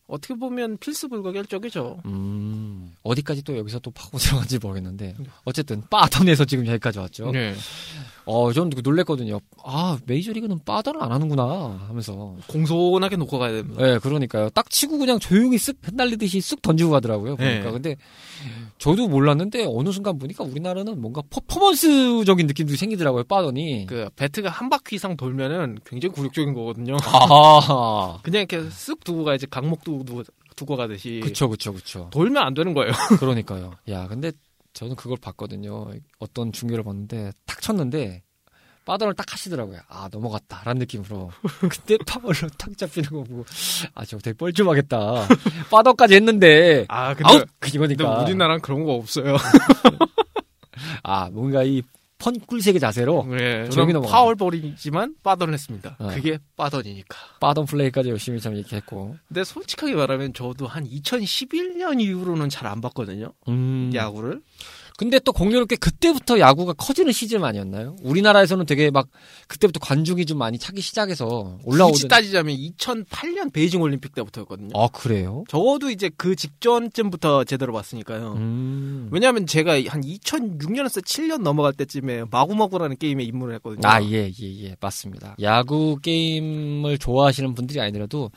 어떻게 0.06 0.36
보면 0.36 0.78
필수 0.78 1.08
불가결적이죠. 1.08 2.02
음, 2.06 2.94
어디까지 3.04 3.44
또 3.44 3.58
여기서 3.58 3.80
또 3.80 3.90
파고 3.92 4.18
들어간지 4.20 4.60
모르겠는데 4.60 5.16
어쨌든 5.46 5.82
빠던에서 5.90 6.46
지금 6.46 6.68
여기까지 6.68 7.00
왔죠. 7.00 7.32
네. 7.32 7.56
어, 8.26 8.52
저는 8.54 8.72
놀랬거든요. 8.84 9.40
아, 9.64 9.98
메이저리그는 10.06 10.60
빠던을 10.66 11.02
안 11.04 11.12
하는구나 11.12 11.86
하면서. 11.88 12.36
공손하게 12.48 13.18
놓고 13.18 13.38
가야 13.38 13.52
됩니다. 13.52 13.88
예, 13.88 13.98
그러니까요. 14.00 14.50
딱 14.50 14.70
치고 14.70 14.98
그냥 14.98 15.20
조용히 15.20 15.58
쓱 15.58 15.78
흩날리듯이 15.82 16.40
쓱 16.40 16.62
던지고 16.62 16.92
가더라고요. 16.92 17.36
보니까. 17.36 17.64
네. 17.66 17.72
근데 17.72 17.96
저도 18.78 19.08
몰랐는데 19.08 19.66
어느 19.70 19.92
순간 19.92 20.18
보니까 20.18 20.44
우리나라는 20.44 21.02
뭔가 21.02 21.22
퍼포먼스적인 21.30 22.48
느낌도 22.48 22.76
생기더라고요. 22.76 23.24
빠던이. 23.26 23.86
그 23.88 24.10
배트가 24.16 24.50
한 24.50 24.70
바퀴 24.70 24.96
이상 24.96 25.18
돌면은 25.18 25.80
굉장히 25.86 26.14
굴욕적인 26.16 26.54
거거든요. 26.54 26.98
아, 27.04 28.20
그냥 28.24 28.46
이렇게 28.50 28.60
쓱 28.70 29.04
두고 29.04 29.24
가야지 29.24 29.48
강목 29.48 29.84
두고, 29.84 30.04
두고, 30.04 30.24
두고 30.56 30.76
가듯이 30.76 31.20
그쵸, 31.24 31.50
그쵸, 31.50 31.74
그쵸. 31.74 32.10
돌면 32.12 32.44
안 32.44 32.54
되는 32.54 32.74
거예요. 32.74 32.92
그러니까요. 33.20 33.74
야, 33.90 34.08
근데 34.08 34.32
저는 34.74 34.96
그걸 34.96 35.18
봤거든요. 35.22 35.88
어떤 36.20 36.52
중계를 36.52 36.84
봤는데 36.84 37.32
탁 37.46 37.62
쳤는데 37.62 38.24
빠던을 38.86 39.14
딱 39.14 39.32
하시더라고요. 39.32 39.80
아 39.88 40.10
넘어갔다라는 40.12 40.80
느낌으로. 40.80 41.32
근데 41.62 41.98
파벌로 42.06 42.50
탁 42.58 42.78
잡히는 42.78 43.10
거 43.10 43.24
보고 43.24 43.46
아 43.96 44.04
저거 44.04 44.22
되게 44.22 44.36
뻘쭘하겠다. 44.38 45.28
빠던까지 45.72 46.16
했는데 46.16 46.86
아 46.90 47.14
근데, 47.14 47.30
아웃 47.30 47.48
근데 47.60 47.76
이거니까. 47.76 48.24
우리나라는 48.24 48.62
그런 48.62 48.84
거 48.84 48.94
없어요. 48.94 49.38
아 51.04 51.30
뭔가 51.32 51.64
이 51.64 51.82
펀 52.24 52.40
꿀색의 52.40 52.80
자세로 52.80 53.26
네, 53.30 53.38
조용히 53.70 53.70
저는 53.92 53.94
넘어간다. 53.96 54.16
파울볼이지만 54.18 55.16
빠던을 55.24 55.54
했습니다. 55.54 55.98
어. 56.00 56.08
그게 56.08 56.40
빠던이니까. 56.56 57.18
빠던 57.42 57.66
플레이까지 57.66 58.10
열심히 58.10 58.40
참 58.40 58.56
얘기했고. 58.56 59.18
근데 59.28 59.44
솔직하게 59.44 59.96
말하면 59.96 60.34
저도 60.34 60.66
한 60.68 60.86
2011년 60.86 62.00
이후로는 62.02 62.48
잘 62.50 62.64
안 62.64 62.80
봤거든요. 62.80 63.34
음. 63.50 63.92
야구를. 63.94 64.42
근데 65.04 65.20
또 65.20 65.34
공교롭게 65.34 65.76
그때부터 65.76 66.40
야구가 66.40 66.72
커지는 66.74 67.12
시즌 67.12 67.44
아니었나요? 67.44 67.98
우리나라에서는 68.04 68.66
되게 68.66 68.90
막 68.90 69.10
그때부터 69.50 69.82
관중이 69.82 70.26
좀 70.26 70.38
많이 70.38 70.58
차기 70.58 70.80
시작해서 70.80 71.58
굳이 71.58 71.76
올라오던. 71.76 72.08
따지자면 72.08 72.56
2008년 72.56 73.52
베이징 73.52 73.82
올림픽 73.82 74.16
때부터였거든요. 74.16 74.70
아 74.74 74.88
그래요? 74.88 75.44
적어도 75.50 75.90
이제 75.90 76.10
그 76.16 76.38
직전쯤부터 76.38 77.44
제대로 77.44 77.74
봤으니까요. 77.74 78.36
음. 78.38 79.10
왜냐하면 79.12 79.46
제가 79.46 79.74
한 79.88 80.00
2006년에서 80.02 81.04
7년 81.04 81.42
넘어갈 81.42 81.74
때쯤에 81.74 82.24
마구마구라는 82.32 82.96
게임에 82.96 83.26
입문을 83.26 83.56
했거든요. 83.56 83.82
아, 83.86 84.02
예, 84.02 84.32
예, 84.42 84.64
예, 84.64 84.76
맞습니다. 84.80 85.36
야구 85.42 85.98
게임을 86.02 86.98
좋아하시는 86.98 87.54
분들이 87.56 87.82
아니더라도 87.82 88.32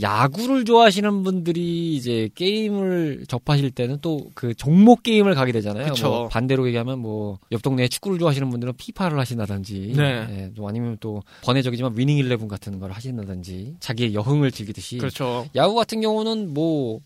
야구를 0.00 0.64
좋아하시는 0.64 1.22
분들이 1.22 1.94
이제 1.94 2.30
게임을 2.34 3.24
접하실 3.28 3.72
때는 3.72 3.98
또 4.00 4.22
그 4.34 4.54
종목 4.54 5.02
게임을 5.02 5.34
가게 5.34 5.52
되잖아요. 5.52 5.88
그쵸. 5.92 6.08
뭐 6.08 6.28
반대로 6.28 6.66
얘기하면 6.66 6.98
뭐 7.00 7.38
옆 7.50 7.60
동네에 7.62 7.88
축구를 7.88 8.18
좋아하시는 8.18 8.48
분들은 8.48 8.72
피파를 8.78 9.18
하신다든지, 9.18 9.92
네. 9.96 10.26
예, 10.30 10.50
또 10.56 10.66
아니면 10.66 10.96
또 11.00 11.22
번외적이지만 11.42 11.92
위닝 11.96 12.16
일레븐 12.16 12.48
같은 12.48 12.78
걸 12.78 12.92
하신다든지 12.92 13.76
자기의 13.80 14.14
여흥을 14.14 14.50
즐기듯이 14.50 14.98
그렇죠. 14.98 15.46
야구 15.54 15.74
같은 15.74 16.00
경우는 16.00 16.54
뭐 16.54 17.00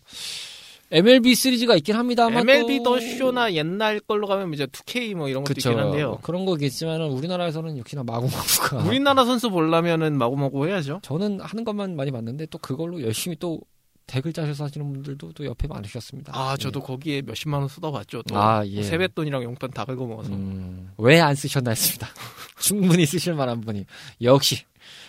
MLB 0.91 1.35
시리즈가 1.35 1.75
있긴 1.75 1.95
합니다만 1.95 2.47
MLB 2.47 2.77
또... 2.83 2.95
더 2.95 2.99
쇼나 2.99 3.53
옛날 3.53 3.99
걸로 3.99 4.25
가면 4.27 4.53
이제 4.53 4.65
2K 4.65 5.15
뭐 5.15 5.27
이런 5.27 5.43
것도 5.43 5.53
그쵸. 5.53 5.71
있긴 5.71 5.83
한데요. 5.83 6.19
그런 6.21 6.45
거겠지만은 6.45 7.07
우리나라에서는 7.07 7.77
역시나 7.77 8.03
마구마구가 8.03 8.77
우리나라 8.87 9.25
선수 9.25 9.49
보려면은 9.49 10.17
마구마구 10.17 10.67
해야죠. 10.67 10.99
저는 11.03 11.41
하는 11.41 11.63
것만 11.63 11.95
많이 11.95 12.11
봤는데 12.11 12.45
또 12.47 12.57
그걸로 12.57 13.01
열심히 13.01 13.35
또 13.37 13.59
댓글 14.07 14.31
짜셔서 14.33 14.63
하시는 14.65 14.91
분들도 14.93 15.33
또 15.33 15.45
옆에 15.45 15.67
많으셨습니다. 15.67 16.31
아, 16.35 16.55
저도 16.57 16.79
거기에 16.81 17.21
몇십만 17.23 17.59
원 17.59 17.67
쏟아봤죠. 17.67 18.23
또 18.23 18.37
아, 18.37 18.65
예. 18.65 18.81
세뱃돈이랑 18.81 19.43
용돈 19.43 19.69
다 19.71 19.83
긁어먹어서. 19.85 20.31
음, 20.33 20.91
왜안 20.97 21.35
쓰셨나 21.35 21.71
했습니다. 21.71 22.07
충분히 22.59 23.05
쓰실 23.05 23.33
만한 23.33 23.59
분이 23.61 23.85
역시 24.21 24.63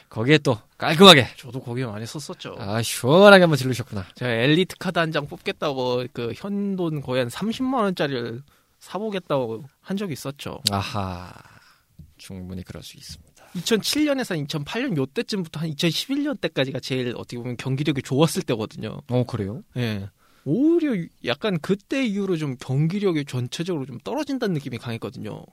거기에 0.09 0.38
또 0.38 0.59
깔끔하게 0.78 1.28
저도 1.37 1.61
거기에 1.61 1.87
많이 1.87 2.05
썼었죠. 2.07 2.57
아 2.59 2.83
시원하게 2.83 3.45
한번 3.45 3.57
질르셨구나. 3.57 4.05
제가 4.17 4.31
엘리트 4.33 4.76
카드 4.78 4.99
한 4.99 5.12
장 5.12 5.26
뽑겠다고 5.26 6.07
그 6.12 6.33
현돈 6.37 7.00
거의 7.00 7.21
한 7.21 7.28
30만 7.28 7.75
원짜리를 7.83 8.43
사보겠다고 8.81 9.64
한 9.81 9.97
적이 9.97 10.12
있었죠. 10.14 10.61
아하 10.71 11.33
충분히 12.17 12.62
그럴 12.64 12.83
수 12.83 12.97
있습니다. 12.97 13.27
2007년에서 13.57 14.47
2008년 14.47 14.97
요 14.97 15.07
때쯤부터 15.07 15.61
한 15.61 15.71
2011년 15.71 16.40
때까지가 16.40 16.81
제일 16.81 17.14
어떻게 17.17 17.38
보면 17.38 17.57
경기력이 17.57 18.02
좋았을 18.02 18.43
때거든요. 18.43 19.00
어 19.09 19.25
그래요? 19.25 19.62
예. 19.76 20.09
오히려 20.45 21.05
약간 21.26 21.59
그때 21.61 22.07
이후로 22.07 22.37
좀 22.38 22.57
경기력이 22.59 23.26
전체적으로 23.26 23.85
좀 23.85 23.99
떨어진다는 24.02 24.55
느낌이 24.55 24.78
강했거든요. 24.78 25.45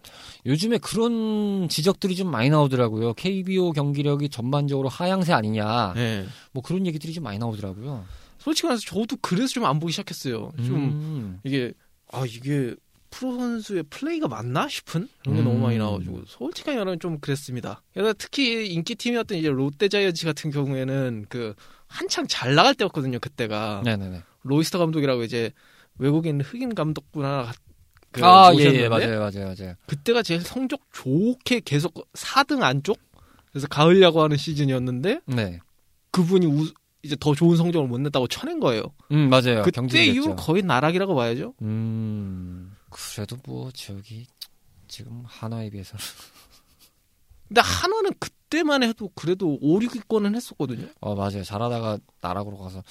요즘에 0.45 0.77
그런 0.77 1.67
지적들이 1.67 2.15
좀 2.15 2.31
많이 2.31 2.49
나오더라고요. 2.49 3.13
KBO 3.15 3.73
경기력이 3.73 4.29
전반적으로 4.29 4.87
하향세 4.87 5.33
아니냐. 5.33 5.93
예. 5.97 6.25
뭐 6.53 6.63
그런 6.63 6.85
얘기들이 6.87 7.11
좀 7.11 7.25
많이 7.25 7.37
나오더라고요. 7.39 8.05
솔직히 8.39 8.67
말해서 8.67 8.83
저도 8.85 9.17
그래서 9.21 9.53
좀 9.53 9.65
안 9.65 9.79
보기 9.79 9.91
시작했어요. 9.91 10.53
좀 10.57 10.75
음. 10.75 11.39
이게 11.43 11.73
아 12.13 12.23
이게 12.25 12.73
프로 13.15 13.37
선수의 13.37 13.83
플레이가 13.89 14.27
맞나 14.27 14.67
싶은 14.67 15.07
그런 15.23 15.35
게 15.37 15.41
음. 15.41 15.45
너무 15.45 15.59
많이 15.59 15.77
나와가지고 15.77 16.23
솔직하게 16.27 16.77
말하면 16.79 16.99
좀 16.99 17.19
그랬습니다. 17.19 17.81
그래서 17.93 18.13
특히 18.17 18.67
인기 18.67 18.95
팀이었던 18.95 19.37
이제 19.37 19.47
롯데 19.49 19.87
자이언츠 19.87 20.25
같은 20.25 20.51
경우에는 20.51 21.25
그 21.29 21.53
한창 21.87 22.25
잘 22.27 22.55
나갈 22.55 22.75
때였거든요. 22.75 23.19
그때가 23.19 23.83
네네네. 23.85 24.21
로이스터 24.43 24.79
감독이라고 24.79 25.23
이제 25.23 25.51
외국인 25.97 26.41
흑인 26.41 26.75
감독분 26.75 27.23
하나 27.23 27.53
그 28.11 28.23
아, 28.25 28.49
예, 28.51 28.55
오셨는데 28.55 28.83
예, 28.83 28.89
맞아요, 28.89 29.19
맞아요, 29.19 29.53
맞아요. 29.57 29.75
그때가 29.87 30.21
제일 30.21 30.41
성적 30.41 30.81
좋게 30.93 31.61
계속 31.63 31.93
4등 32.13 32.63
안쪽 32.63 32.97
그래서 33.51 33.67
가을 33.67 34.01
야구하는 34.01 34.35
시즌이었는데 34.35 35.21
네. 35.27 35.59
그분이 36.11 36.45
우- 36.47 36.71
이제 37.03 37.15
더 37.19 37.35
좋은 37.35 37.55
성적을 37.55 37.87
못 37.87 37.99
냈다고 37.99 38.27
쳐낸 38.27 38.59
거예요. 38.59 38.81
음, 39.11 39.29
맞아요. 39.29 39.61
그때 39.61 39.71
경질이 39.71 40.11
이후로. 40.13 40.35
거의 40.37 40.63
나락이라고 40.63 41.13
봐야죠. 41.13 41.53
음, 41.61 42.34
그래도 42.95 43.37
뭐, 43.45 43.71
저기, 43.71 44.25
지금 44.87 45.23
한화에 45.25 45.69
비해서. 45.69 45.97
근데 47.47 47.61
한화는 47.61 48.11
그때만 48.19 48.83
해도 48.83 49.09
그래도 49.13 49.57
5, 49.61 49.79
6위권은 49.79 50.35
했었거든요. 50.35 50.87
어, 51.01 51.13
맞아요. 51.15 51.43
잘하다가 51.43 51.99
나락으로 52.21 52.57
가서. 52.57 52.83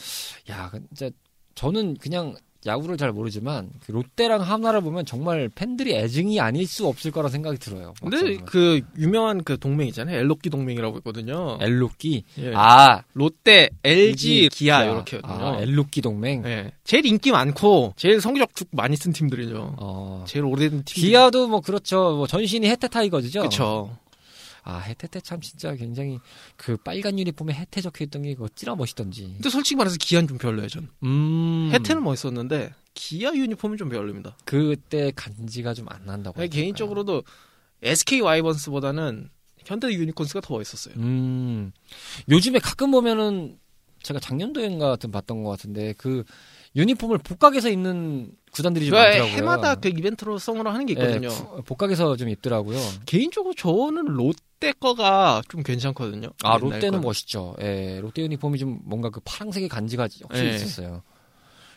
야, 0.51 0.71
그 0.71 0.81
진짜, 0.95 1.11
저는 1.55 1.97
그냥 1.97 2.37
야구를 2.67 2.97
잘 2.97 3.13
모르지만, 3.13 3.71
그 3.85 3.93
롯데랑 3.93 4.41
한화를 4.41 4.81
보면 4.81 5.05
정말 5.07 5.49
팬들이 5.49 5.95
애증이 5.95 6.41
아닐 6.41 6.67
수 6.67 6.87
없을 6.87 7.11
거라 7.11 7.29
생각이 7.29 7.59
들어요. 7.59 7.95
근데. 8.01 8.37
그 8.47 8.81
유명한 8.99 9.45
그 9.45 9.59
동맹 9.59 9.87
있잖아요. 9.89 10.19
엘로끼 10.19 10.51
동맹이라고 10.51 10.99
있거든요. 10.99 11.59
엘로끼. 11.61 12.25
예. 12.39 12.53
아, 12.55 13.03
롯데, 13.13 13.71
LG, 13.83 14.49
기아 14.53 14.85
이렇게거든요. 14.85 15.47
아, 15.47 15.61
엘로끼 15.61 16.01
동맹. 16.01 16.43
예. 16.47 16.73
제일 16.85 17.07
인기 17.07 17.33
많고 17.33 17.95
제일 17.97 18.21
성적 18.21 18.55
쭉 18.55 18.69
많이 18.73 18.97
쓴 18.97 19.13
팀들이죠. 19.13 19.77
어. 19.79 20.25
제일 20.27 20.45
오래된 20.45 20.85
팀. 20.85 21.03
기아도 21.03 21.49
뭐 21.49 21.61
그렇죠. 21.61 22.17
뭐 22.17 22.27
전신이 22.27 22.69
해태 22.69 22.89
타이거즈죠. 22.89 23.41
그렇죠. 23.41 23.97
아 24.67 24.79
해태 24.79 25.07
때 25.09 25.21
참 25.21 25.41
진짜 25.41 25.75
굉장히 25.75 26.19
그 26.57 26.77
빨간 26.79 27.19
유니폼에 27.19 27.53
해태 27.53 27.81
적혀 27.83 28.05
있던 28.05 28.23
게 28.23 28.35
그거 28.35 28.49
찌라 28.49 28.75
멋있던지. 28.75 29.25
근데 29.35 29.51
솔직히 29.51 29.77
말해서 29.77 29.97
기아는 30.01 30.27
좀 30.27 30.39
별로예요, 30.39 30.69
전. 30.69 30.89
음. 31.03 31.69
혜태는 31.73 32.03
멋있었는데 32.03 32.73
기아 32.95 33.33
유니폼은 33.35 33.77
좀 33.77 33.89
별로입니다. 33.91 34.37
그때 34.45 35.13
간지가 35.15 35.75
좀 35.75 35.87
안 35.91 36.07
난다고. 36.07 36.41
아니? 36.41 36.49
개인적으로도 36.49 37.23
SK 37.83 38.21
와이번스보다는 38.23 39.29
현대 39.67 39.89
유니콘스가 39.93 40.41
더 40.41 40.55
멋있었어요. 40.55 40.95
음. 40.99 41.73
요즘에 42.31 42.59
가끔 42.59 42.91
보면은 42.91 43.59
제가 44.03 44.21
작년도인가 44.21 44.89
같은 44.89 45.11
봤던 45.11 45.43
것 45.43 45.51
같은데 45.51 45.95
그 45.97 46.25
유니폼을 46.77 47.19
복각해서 47.19 47.71
입는 47.71 48.33
구단들이 48.51 48.87
좀그 48.87 48.97
많더라고요. 48.99 49.33
해마다 49.33 49.75
그 49.77 49.89
이벤트로 49.89 50.39
성으로 50.39 50.71
하는 50.71 50.85
게 50.87 50.93
있거든요. 50.93 51.29
예, 51.29 51.35
부- 51.35 51.63
복각해서 51.65 52.17
좀 52.17 52.29
입더라고요. 52.29 52.79
개인적으로 53.07 53.55
저는 53.55 54.05
롯 54.05 54.37
데 54.65 54.73
거가 54.73 55.43
좀 55.49 55.63
괜찮거든요. 55.63 56.29
아 56.43 56.57
롯데는 56.57 56.91
거는. 56.93 57.01
멋있죠. 57.03 57.55
예, 57.61 58.01
롯데 58.01 58.23
유니폼이 58.23 58.59
좀 58.59 58.81
뭔가 58.85 59.11
그 59.11 59.21
파란색의 59.25 59.69
간지가 59.69 60.09
확실히 60.23 60.51
예. 60.51 60.55
있었어요. 60.55 61.03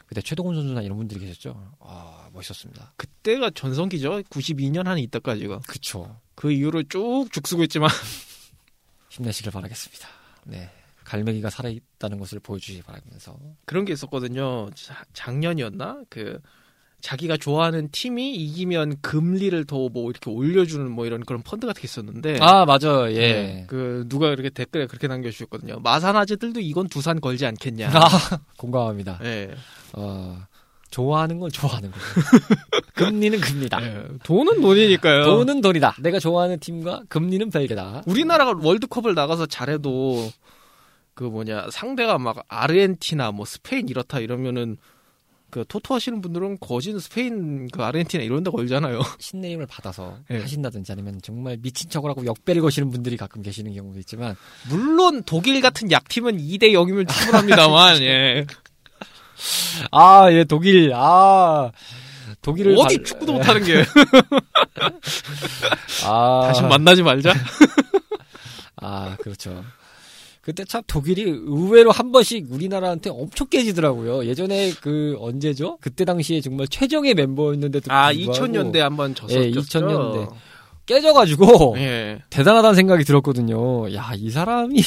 그때 0.05 0.21
최동훈 0.21 0.55
선수나 0.55 0.81
이런 0.81 0.97
분들이 0.97 1.19
계셨죠. 1.19 1.73
아 1.81 2.29
멋있었습니다. 2.33 2.93
그때가 2.95 3.49
전성기죠. 3.51 4.21
92년 4.29 4.85
한 4.85 4.97
이때까지가. 4.99 5.59
그쵸. 5.67 6.17
그 6.35 6.51
이후로 6.51 6.83
쭉 6.83 7.27
죽쓰고 7.31 7.63
있지만 7.63 7.89
힘내시길 9.09 9.51
바라겠습니다. 9.51 10.07
네. 10.45 10.69
갈매기가 11.03 11.49
살아있다는 11.49 12.19
것을 12.19 12.39
보여주시기 12.39 12.83
바라면서. 12.83 13.37
그런 13.65 13.85
게 13.85 13.93
있었거든요. 13.93 14.69
자- 14.75 15.05
작년이었나? 15.13 16.01
그 16.09 16.39
자기가 17.07 17.37
좋아하는 17.37 17.87
팀이 17.89 18.35
이기면 18.35 18.97
금리를 19.01 19.63
더 19.65 19.87
뭐 19.87 20.09
이렇게 20.11 20.29
올려주는 20.29 20.91
뭐 20.91 21.05
이런 21.05 21.23
그런 21.23 21.41
펀드 21.41 21.65
같은 21.65 21.81
게 21.81 21.85
있었는데 21.85 22.39
아, 22.41 22.65
맞아. 22.65 23.09
예. 23.11 23.15
네, 23.17 23.65
그 23.69 24.05
누가 24.09 24.27
이렇게 24.27 24.49
댓글에 24.49 24.87
그렇게 24.87 25.07
남겨주셨거든요. 25.07 25.79
마산 25.79 26.17
아재들도 26.17 26.59
이건 26.59 26.89
두산 26.89 27.21
걸지 27.21 27.45
않겠냐. 27.45 27.89
아, 27.93 27.99
공감합니다. 28.57 29.19
예. 29.23 29.51
어, 29.93 30.37
좋아하는 30.91 31.39
건 31.39 31.49
좋아하는 31.49 31.89
거예요. 31.91 32.05
금리는 32.95 33.39
금리다. 33.39 33.81
예. 33.85 34.03
돈은 34.23 34.59
돈이니까요. 34.59 35.23
돈은 35.23 35.61
돈이다. 35.61 35.95
내가 36.01 36.19
좋아하는 36.19 36.59
팀과 36.59 37.03
금리는 37.07 37.49
별개다. 37.49 38.03
우리나라가 38.05 38.53
월드컵을 38.61 39.13
나가서 39.15 39.45
잘해도 39.45 40.29
그 41.13 41.23
뭐냐 41.23 41.67
상대가 41.71 42.17
막 42.17 42.43
아르헨티나 42.49 43.31
뭐 43.31 43.45
스페인 43.45 43.87
이렇다 43.87 44.19
이러면은 44.19 44.75
그 45.49 45.63
토토 45.67 45.95
하시는 45.95 46.21
분들은 46.21 46.59
거진 46.59 46.99
스페인 46.99 47.67
그 47.69 47.83
아르헨티나 47.83 48.23
이런 48.23 48.43
데 48.43 48.51
걸잖아요. 48.51 49.01
신네임을 49.19 49.65
받아서 49.65 50.17
예. 50.29 50.39
하신다든지 50.39 50.91
아니면 50.91 51.19
정말 51.23 51.57
미친 51.61 51.89
척을 51.89 52.09
하고 52.09 52.25
역배를 52.25 52.61
거시는 52.61 52.89
분들이 52.91 53.17
가끔 53.17 53.41
계시는 53.41 53.73
경우도 53.73 53.99
있지만 53.99 54.35
물론 54.69 55.23
독일 55.25 55.61
같은 55.61 55.89
약팀은 55.91 56.37
2대 56.37 56.71
0이면 56.73 57.09
충분합니다만 57.09 58.01
예. 58.01 58.45
아, 59.91 60.31
예, 60.31 60.43
독일. 60.43 60.91
아. 60.95 61.71
독일을 62.41 62.75
어디 62.77 62.97
발- 62.97 63.05
축구도 63.05 63.33
못 63.33 63.47
하는 63.47 63.63
게 63.63 63.83
아. 66.05 66.41
다시 66.47 66.61
만나지 66.63 67.03
말자. 67.03 67.33
아, 68.81 69.15
그렇죠. 69.19 69.63
그때 70.47 70.63
참 70.63 70.81
독일이 70.87 71.23
의외로 71.23 71.91
한 71.91 72.13
번씩 72.13 72.47
우리나라한테 72.49 73.09
엄청 73.09 73.47
깨지더라고요. 73.49 74.25
예전에 74.27 74.71
그 74.79 75.17
언제죠? 75.19 75.77
그때 75.81 76.05
당시에 76.05 76.39
정말 76.39 76.69
최정의 76.69 77.15
멤버였는데도 77.15 77.91
아 77.91 78.13
불구하고 78.13 78.45
2000년대 78.45 78.77
한번 78.77 79.13
졌었죠. 79.13 79.41
예, 79.41 79.51
2000년대. 79.51 80.33
깨져가지고 80.85 81.75
예. 81.79 82.23
대단하다는 82.29 82.75
생각이 82.75 83.03
들었거든요. 83.03 83.93
야, 83.93 84.13
이 84.15 84.29
사람이 84.29 84.81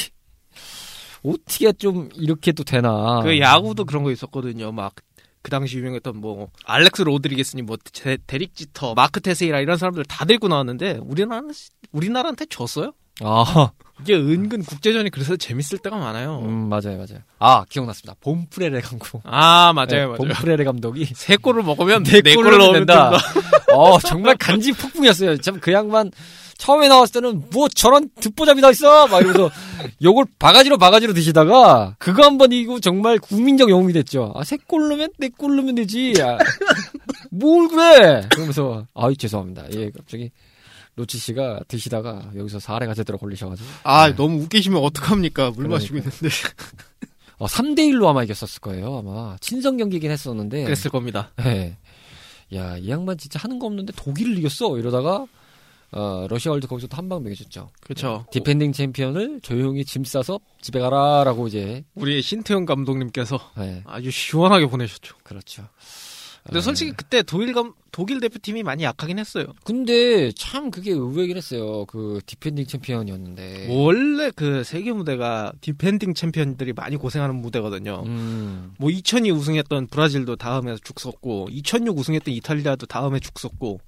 어떻게 1.21 1.71
좀 1.73 2.09
이렇게 2.15 2.53
또 2.53 2.63
되나? 2.63 3.21
그 3.21 3.39
야구도 3.39 3.85
그런 3.85 4.01
거 4.01 4.09
있었거든요. 4.09 4.71
막그 4.71 5.51
당시 5.51 5.77
유명했던 5.77 6.17
뭐 6.17 6.49
알렉스 6.65 7.03
로드리게스니 7.03 7.61
뭐 7.61 7.77
데, 7.77 8.17
데릭 8.25 8.55
지터, 8.55 8.95
마크 8.95 9.21
테세이라 9.21 9.59
이런 9.59 9.77
사람들 9.77 10.05
다 10.05 10.25
데리고 10.25 10.47
나왔는데 10.47 11.01
우리나라는 11.03 11.51
우리나라한테 11.91 12.47
졌어요. 12.49 12.93
아, 13.19 13.71
이게 14.01 14.15
은근 14.15 14.63
국제전이 14.63 15.09
그래서 15.09 15.35
재밌을 15.35 15.77
때가 15.79 15.97
많아요. 15.97 16.39
음, 16.45 16.69
맞아요, 16.69 16.97
맞아요. 16.97 17.19
아, 17.39 17.63
기억났습니다. 17.69 18.15
봄프레레 18.21 18.81
감독. 18.81 19.21
아 19.23 19.71
맞아요, 19.73 19.87
네, 19.89 20.05
맞아요. 20.05 20.15
봄프레레 20.17 20.63
감독이 20.63 21.05
세 21.13 21.35
골을 21.37 21.63
먹으면 21.63 22.03
네 22.03 22.21
네 22.21 22.35
골을 22.35 22.57
넣으면. 22.57 22.73
된다. 22.85 23.11
어, 23.73 23.99
정말 23.99 24.35
간지 24.37 24.71
폭풍이었어요. 24.73 25.37
참 25.37 25.59
그 25.61 25.71
양반 25.71 26.11
처음에 26.57 26.87
나왔을 26.87 27.21
때는 27.21 27.45
뭐 27.51 27.67
저런 27.69 28.09
듣보잡이 28.19 28.61
다 28.61 28.69
있어 28.69 29.07
막 29.07 29.19
이러면서 29.21 29.49
요걸 30.03 30.25
바가지로 30.37 30.77
바가지로 30.77 31.13
드시다가 31.13 31.95
그거 31.97 32.23
한 32.23 32.37
번 32.37 32.51
이기고 32.51 32.79
정말 32.79 33.17
국민적 33.17 33.69
영웅이 33.71 33.93
됐죠. 33.93 34.31
아, 34.35 34.43
세골 34.43 34.89
넣으면 34.89 35.09
네골 35.17 35.55
넣으면 35.55 35.75
되지. 35.75 36.13
아, 36.21 36.37
뭘 37.31 37.67
그래? 37.67 38.27
그러면서 38.29 38.85
아이 38.93 39.15
죄송합니다. 39.15 39.65
예, 39.75 39.89
갑자기 39.89 40.29
로치 41.01 41.17
씨가 41.17 41.61
드시다가 41.67 42.31
여기서 42.35 42.59
사례가 42.59 42.93
제대로 42.93 43.17
걸리셔가지고 43.17 43.67
아 43.83 44.13
너무 44.15 44.41
웃기시면 44.43 44.81
어떡합니까? 44.83 45.45
물 45.51 45.67
그러니까. 45.67 45.75
마시고 45.75 45.97
있는데. 45.97 46.29
어, 47.37 47.47
3대1로 47.47 48.07
아마 48.07 48.23
이겼었을 48.23 48.61
거예요. 48.61 48.99
아마 48.99 49.35
친선 49.41 49.77
경기긴 49.77 50.11
했었는데. 50.11 50.63
그랬을 50.63 50.91
겁니다. 50.91 51.31
네. 51.37 51.75
야, 52.53 52.77
이 52.77 52.87
양반 52.89 53.17
진짜 53.17 53.39
하는 53.39 53.57
거 53.57 53.65
없는데 53.65 53.93
독일을 53.95 54.37
이겼어. 54.37 54.77
이러다가 54.77 55.25
어, 55.91 56.27
러시아 56.29 56.51
월드컵에서도 56.51 56.95
한방 56.95 57.23
먹여줬죠. 57.23 57.69
그렇죠. 57.81 58.25
defending 58.31 58.73
champion을 58.73 59.41
조용히 59.41 59.83
짐 59.83 60.03
싸서 60.03 60.39
집에 60.61 60.79
가라라고 60.79 61.47
이제 61.47 61.83
우리 61.95 62.21
신태용 62.21 62.65
감독님께서 62.65 63.39
네, 63.57 63.81
아주 63.85 64.11
시원하게 64.11 64.67
보내셨죠. 64.67 65.15
그렇죠. 65.23 65.67
근데 66.43 66.57
어, 66.57 66.61
솔직히 66.61 66.91
그때 66.91 67.21
독일 67.21 67.53
감 67.53 67.73
독일 67.91 68.19
대표팀이 68.19 68.63
많이 68.63 68.83
약하긴 68.83 69.19
했어요. 69.19 69.45
근데 69.63 70.31
참 70.31 70.71
그게 70.71 70.91
의외긴 70.91 71.37
했어요. 71.37 71.85
그 71.85 72.19
defending 72.25 72.65
champion이었는데. 72.65 73.67
원래 73.69 74.31
그 74.35 74.63
세계 74.63 74.91
무대가 74.91 75.51
defending 75.61 76.13
champion들이 76.15 76.73
많이 76.73 76.95
고생하는 76.97 77.35
무대거든요. 77.35 78.03
음. 78.05 78.73
뭐 78.79 78.89
2002 78.89 79.31
우승했던 79.31 79.87
브라질도 79.87 80.37
다음에 80.37 80.75
죽 80.83 80.99
쒔고 80.99 81.49
2006 81.51 81.97
우승했던 81.99 82.33
이탈리아도 82.33 82.85
다음에 82.87 83.19
죽 83.19 83.37
쒔고 83.37 83.79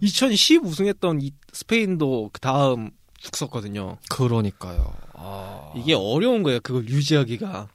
2010 0.00 0.64
우승했던 0.64 1.20
이- 1.22 1.32
스페인도 1.52 2.30
그 2.32 2.40
다음 2.40 2.90
죽 3.18 3.36
섰거든요. 3.36 3.96
그러니까요. 4.10 4.92
아. 5.14 5.72
이게 5.76 5.94
어려운 5.94 6.42
거예요. 6.42 6.60
그걸 6.62 6.86
유지하기가. 6.88 7.68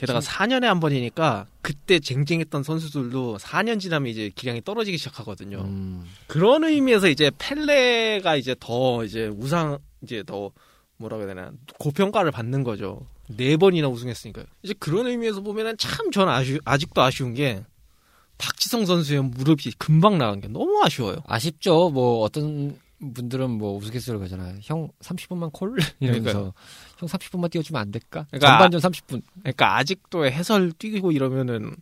게다가 0.00 0.20
4년에 0.20 0.64
한 0.64 0.80
번이니까 0.80 1.46
그때 1.60 2.00
쟁쟁했던 2.00 2.62
선수들도 2.62 3.36
4년 3.36 3.78
지나면 3.78 4.10
이제 4.10 4.30
기량이 4.34 4.62
떨어지기 4.64 4.96
시작하거든요. 4.96 5.60
음. 5.60 6.06
그런 6.26 6.64
의미에서 6.64 7.08
이제 7.08 7.30
펠레가 7.38 8.36
이제 8.36 8.56
더 8.58 9.04
이제 9.04 9.26
우상 9.26 9.78
이제 10.02 10.22
더 10.26 10.50
뭐라고 10.96 11.24
해야 11.24 11.34
되나 11.34 11.52
고평가를 11.78 12.30
받는 12.30 12.64
거죠. 12.64 13.06
네 13.28 13.58
번이나 13.58 13.88
우승했으니까요. 13.88 14.46
이제 14.62 14.74
그런 14.78 15.06
의미에서 15.06 15.42
보면은 15.42 15.76
참 15.76 16.10
저는 16.10 16.32
아쉬, 16.32 16.58
아직도 16.64 17.02
아쉬운 17.02 17.34
게 17.34 17.62
박지성 18.38 18.86
선수의 18.86 19.22
무릎이 19.22 19.72
금방 19.76 20.16
나간 20.16 20.40
게 20.40 20.48
너무 20.48 20.82
아쉬워요. 20.82 21.18
아쉽죠. 21.26 21.90
뭐 21.90 22.22
어떤 22.22 22.78
분들은 23.00 23.50
뭐 23.50 23.76
우스갯소리를 23.76 24.20
가잖아요. 24.20 24.58
형 24.62 24.88
30분만 25.00 25.52
콜 25.52 25.76
이러면서 26.00 26.22
그러니까요. 26.32 26.54
형 27.00 27.08
30분만 27.08 27.50
뛰어주면 27.50 27.80
안 27.80 27.90
될까? 27.90 28.26
그러니까 28.30 28.48
전반전 28.58 28.80
30분. 28.80 29.22
그러니까 29.40 29.76
아직도 29.78 30.26
해설 30.26 30.72
뛰고 30.72 31.12
이러면은 31.12 31.74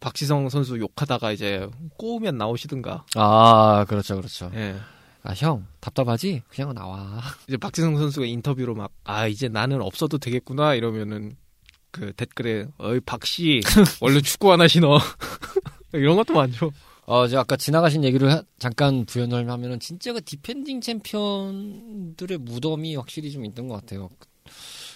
박지성 0.00 0.48
선수 0.48 0.78
욕하다가 0.78 1.32
이제 1.32 1.68
꼬우면 1.96 2.36
나오시든가. 2.38 3.04
아 3.16 3.84
그렇죠, 3.88 4.16
그렇죠. 4.16 4.50
예. 4.54 4.76
아 5.24 5.32
형 5.34 5.66
답답하지? 5.80 6.42
그냥 6.48 6.74
나와. 6.74 7.20
이제 7.48 7.56
박지성 7.56 7.96
선수가 7.96 8.26
인터뷰로 8.26 8.74
막 8.74 8.90
아 9.04 9.26
이제 9.26 9.48
나는 9.48 9.80
없어도 9.82 10.18
되겠구나 10.18 10.74
이러면은 10.74 11.36
그 11.90 12.12
댓글에 12.12 12.66
어이 12.78 13.00
박씨 13.00 13.60
원래 14.00 14.20
축구 14.20 14.52
안 14.52 14.60
하시나 14.60 14.98
이런 15.92 16.16
것도 16.16 16.34
많죠. 16.34 16.70
어, 17.06 17.26
저 17.26 17.38
아까 17.40 17.56
지나가신 17.56 18.04
얘기를 18.04 18.30
하- 18.30 18.42
잠깐 18.58 19.06
부연을 19.06 19.50
하면은 19.50 19.80
진짜 19.80 20.12
그 20.12 20.22
defending 20.22 20.82
champion들의 20.82 22.38
무덤이 22.38 22.96
확실히 22.96 23.30
좀 23.32 23.44
있는 23.44 23.66
것 23.68 23.76
같아요. 23.76 24.10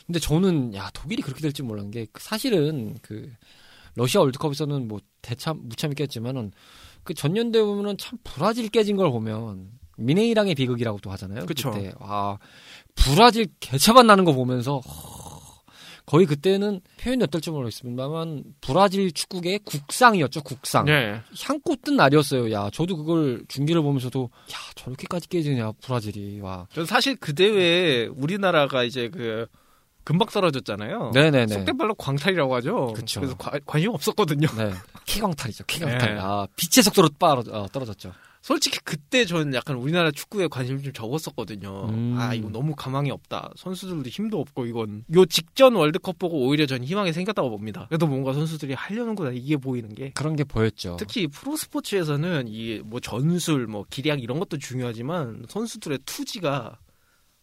근데 0.07 0.19
저는 0.19 0.75
야 0.75 0.91
독일이 0.93 1.23
그렇게 1.23 1.41
될지 1.41 1.63
몰랐는 1.63 1.91
게그 1.91 2.21
사실은 2.21 2.97
그 3.03 3.31
러시아 3.95 4.21
월드컵에서는 4.23 4.89
뭐 4.89 5.01
대참 5.21 5.61
무참히 5.65 5.95
깼지만은 5.95 6.53
그 7.05 7.15
전년대 7.15 7.63
보면은 7.63 7.97
참 7.99 8.19
브라질 8.25 8.69
깨진 8.69 8.97
걸 8.97 9.11
보면 9.11 9.71
미네이랑의 9.99 10.55
비극이라고도 10.55 11.11
하잖아요. 11.13 11.47
그쵸. 11.47 11.71
그때 11.71 11.93
아 12.01 12.39
브라질 12.95 13.47
개차반 13.61 14.07
나는 14.07 14.25
거 14.25 14.33
보면서 14.33 14.79
허, 14.79 15.63
거의 16.07 16.27
그때는 16.27 16.81
표현이 16.99 17.23
어떨지 17.25 17.51
모르겠습니다만 17.51 18.45
브라질 18.61 19.13
축구계의 19.13 19.61
국상이었죠 19.65 20.43
국상. 20.43 20.87
네. 20.87 21.21
향꽃 21.41 21.83
뜬 21.83 21.97
날이었어요. 21.97 22.51
야, 22.53 22.71
저도 22.71 22.97
그걸 22.97 23.45
중계를 23.49 23.83
보면서도 23.83 24.31
야 24.53 24.57
저렇게까지 24.75 25.29
깨지냐 25.29 25.73
브라질이 25.83 26.41
와. 26.41 26.67
전 26.73 26.87
사실 26.87 27.17
그 27.17 27.35
대회에 27.35 28.07
우리나라가 28.07 28.85
이제 28.85 29.09
그 29.09 29.47
금방 30.05 30.29
떨어졌잖아요. 30.29 31.11
네네네. 31.15 31.47
속된 31.55 31.77
말로 31.77 31.95
광탈이라고 31.95 32.55
하죠. 32.57 32.93
그쵸. 32.95 33.21
래서 33.21 33.37
관심 33.67 33.91
없었거든요. 33.91 34.49
네. 34.57 34.73
키광탈이죠. 35.05 35.65
키광탈. 35.67 36.15
네. 36.15 36.21
아 36.21 36.47
빛의 36.57 36.83
속도로 36.85 37.09
빠러, 37.19 37.43
어, 37.51 37.67
떨어졌죠. 37.69 38.13
솔직히 38.41 38.81
그때 38.83 39.25
저는 39.25 39.55
약간 39.55 39.77
우리나라 39.77 40.11
축구에 40.11 40.49
관심이 40.49 40.83
좀 40.83 40.93
적었었거든요. 40.93 41.87
음. 41.91 42.17
아 42.19 42.35
이거 42.35 42.49
너무 42.49 42.75
가망이 42.75 43.09
없다. 43.13 43.51
선수들도 43.57 44.09
힘도 44.09 44.41
없고 44.41 44.67
이건 44.67 45.05
요 45.15 45.25
직전 45.27 45.77
월드컵 45.77 46.19
보고 46.19 46.45
오히려 46.49 46.67
전 46.67 46.83
희망이 46.83 47.13
생겼다고 47.13 47.51
봅니다. 47.51 47.87
그래도 47.89 48.09
뭔가 48.09 48.33
선수들이 48.33 48.75
하려는구나 48.75 49.31
이게 49.33 49.57
보이는 49.57 49.95
게. 49.95 50.11
그런 50.15 50.35
게 50.35 50.43
보였죠. 50.43 50.97
특히 50.99 51.29
프로 51.29 51.55
스포츠에서는 51.57 52.47
이 52.49 52.81
뭐 52.85 52.99
전술, 52.99 53.69
뭐 53.69 53.85
기량 53.89 54.19
이런 54.19 54.41
것도 54.41 54.59
중요하지만 54.59 55.45
선수들의 55.49 56.01
투지가 56.05 56.79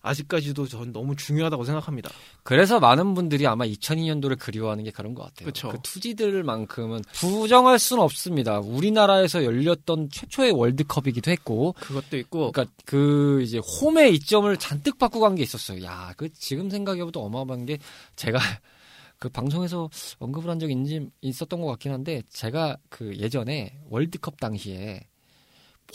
아직까지도 0.01 0.67
전 0.67 0.93
너무 0.93 1.15
중요하다고 1.15 1.63
생각합니다. 1.65 2.09
그래서 2.43 2.79
많은 2.79 3.13
분들이 3.15 3.45
아마 3.47 3.65
2002년도를 3.65 4.39
그리워하는 4.39 4.83
게 4.83 4.91
그런 4.91 5.13
것 5.13 5.23
같아요. 5.23 5.47
그쵸. 5.47 5.69
그 5.69 5.77
투지들만큼은 5.81 7.01
부정할 7.13 7.79
수는 7.79 8.03
없습니다. 8.03 8.59
우리나라에서 8.59 9.43
열렸던 9.43 10.09
최초의 10.11 10.51
월드컵이기도 10.51 11.31
했고, 11.31 11.73
그것도 11.79 12.17
있고 12.17 12.51
그러니까 12.51 12.73
그 12.85 13.41
이제 13.43 13.59
홈의 13.59 14.13
이점을 14.15 14.55
잔뜩 14.57 14.97
바꾸고 14.97 15.21
간 15.25 15.35
게 15.35 15.43
있었어요. 15.43 15.83
야, 15.83 16.13
그 16.17 16.31
지금 16.33 16.69
생각해보도 16.69 17.21
어마어마한 17.23 17.65
게 17.65 17.77
제가 18.15 18.39
그 19.19 19.29
방송에서 19.29 19.89
언급을 20.19 20.49
한 20.49 20.59
적이 20.59 21.09
있었던 21.21 21.59
것 21.61 21.67
같긴 21.67 21.91
한데 21.91 22.21
제가 22.29 22.77
그 22.89 23.15
예전에 23.17 23.77
월드컵 23.89 24.39
당시에 24.39 25.01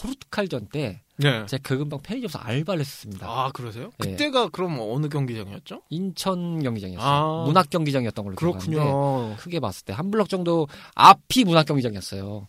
포르투갈전 0.00 0.68
때 0.68 1.00
네. 1.16 1.46
제가 1.46 1.62
그 1.62 1.78
근방 1.78 2.00
편의점에서 2.00 2.38
알바를 2.40 2.80
했었습니다. 2.80 3.26
아 3.28 3.50
그러세요? 3.52 3.90
네. 3.98 4.10
그때가 4.10 4.48
그럼 4.48 4.78
어느 4.80 5.08
경기장이었죠? 5.08 5.82
인천 5.90 6.62
경기장이었어요. 6.62 7.08
아. 7.08 7.44
문학 7.46 7.70
경기장이었던 7.70 8.24
걸로 8.24 8.36
기억하는데 8.36 8.70
그렇군요. 8.76 9.36
크게 9.36 9.60
봤을 9.60 9.84
때 9.84 9.92
한 9.92 10.10
블럭 10.10 10.28
정도 10.28 10.66
앞이 10.94 11.44
문학 11.44 11.66
경기장이었어요. 11.66 12.48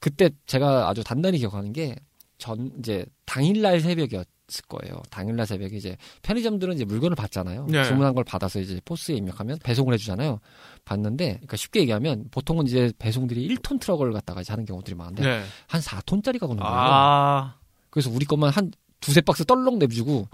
그때 0.00 0.30
제가 0.46 0.88
아주 0.88 1.02
단단히 1.04 1.38
기억하는 1.38 1.72
게 1.72 1.96
전 2.40 2.72
이제 2.78 3.04
당일날 3.26 3.80
새벽이었 3.80 4.26
을 4.58 4.68
거예요. 4.68 5.02
당일날 5.10 5.46
새벽에 5.46 5.76
이제 5.76 5.96
편의점들은 6.22 6.74
이제 6.74 6.84
물건을 6.84 7.14
받잖아요. 7.14 7.66
네. 7.68 7.84
주문한 7.84 8.14
걸 8.14 8.24
받아서 8.24 8.60
이제 8.60 8.80
포스에 8.84 9.14
입력하면 9.16 9.58
배송을 9.62 9.94
해주잖아요. 9.94 10.40
받는데 10.84 11.34
그러니까 11.34 11.56
쉽게 11.56 11.80
얘기하면 11.80 12.26
보통은 12.30 12.66
이제 12.66 12.92
배송들이 12.98 13.48
1톤 13.56 13.80
트럭을 13.80 14.12
갖다가 14.12 14.40
이제 14.40 14.52
하는 14.52 14.64
경우들이 14.64 14.96
많은데 14.96 15.22
네. 15.22 15.44
한 15.66 15.80
4톤짜리가 15.80 16.44
오는 16.44 16.56
거예요. 16.56 16.74
아 16.74 17.54
그래서 17.90 18.10
우리 18.10 18.24
것만 18.24 18.50
한 18.50 18.70
두세 19.00 19.20
박스 19.20 19.44
떨렁 19.44 19.78
내주고 19.78 20.28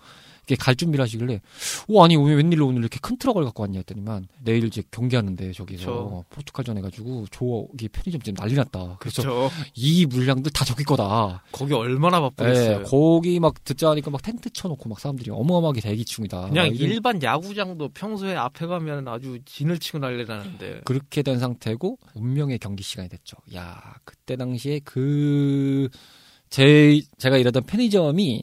이게 0.46 0.54
갈 0.54 0.76
준비를 0.76 1.02
하시길래 1.02 1.40
오 1.88 2.04
아니 2.04 2.16
왜 2.16 2.34
웬일로 2.34 2.68
오늘 2.68 2.80
이렇게 2.80 2.98
큰 3.02 3.16
트럭을 3.18 3.44
갖고 3.44 3.62
왔냐 3.64 3.80
했더니만 3.80 4.28
내일 4.44 4.64
이제 4.64 4.82
경기하는데 4.92 5.52
저기서 5.52 5.84
그쵸. 5.86 6.24
포르투갈전 6.30 6.78
해가지고 6.78 7.26
저기 7.32 7.88
편의점 7.88 8.20
지금 8.22 8.34
난리 8.36 8.54
났다. 8.54 8.96
그래서. 9.00 9.50
이 9.74 10.06
물량들 10.06 10.52
다 10.52 10.64
저기 10.64 10.84
거다. 10.84 11.42
거기 11.50 11.74
얼마나 11.74 12.18
예, 12.18 12.20
바쁘겠어요. 12.20 12.82
거기 12.84 13.40
막 13.40 13.62
듣자 13.64 13.90
하니까 13.90 14.10
막 14.10 14.22
텐트 14.22 14.50
쳐놓고 14.50 14.88
막 14.88 15.00
사람들이 15.00 15.30
어마어마하게 15.32 15.80
대기 15.80 16.04
중이다. 16.04 16.48
그냥 16.48 16.68
일반 16.74 17.20
야구장도 17.20 17.88
평소에 17.88 18.36
앞에 18.36 18.66
가면 18.66 19.08
아주 19.08 19.40
진을 19.44 19.80
치고 19.80 19.98
난리 19.98 20.24
나는데. 20.24 20.82
그렇게 20.84 21.22
된 21.22 21.40
상태고 21.40 21.98
운명의 22.14 22.58
경기 22.60 22.84
시간이 22.84 23.08
됐죠. 23.08 23.36
야 23.54 23.94
그때 24.04 24.36
당시에 24.36 24.78
그 24.84 25.88
제 26.48 27.00
제가 27.18 27.38
일하던 27.38 27.64
편의점이 27.64 28.42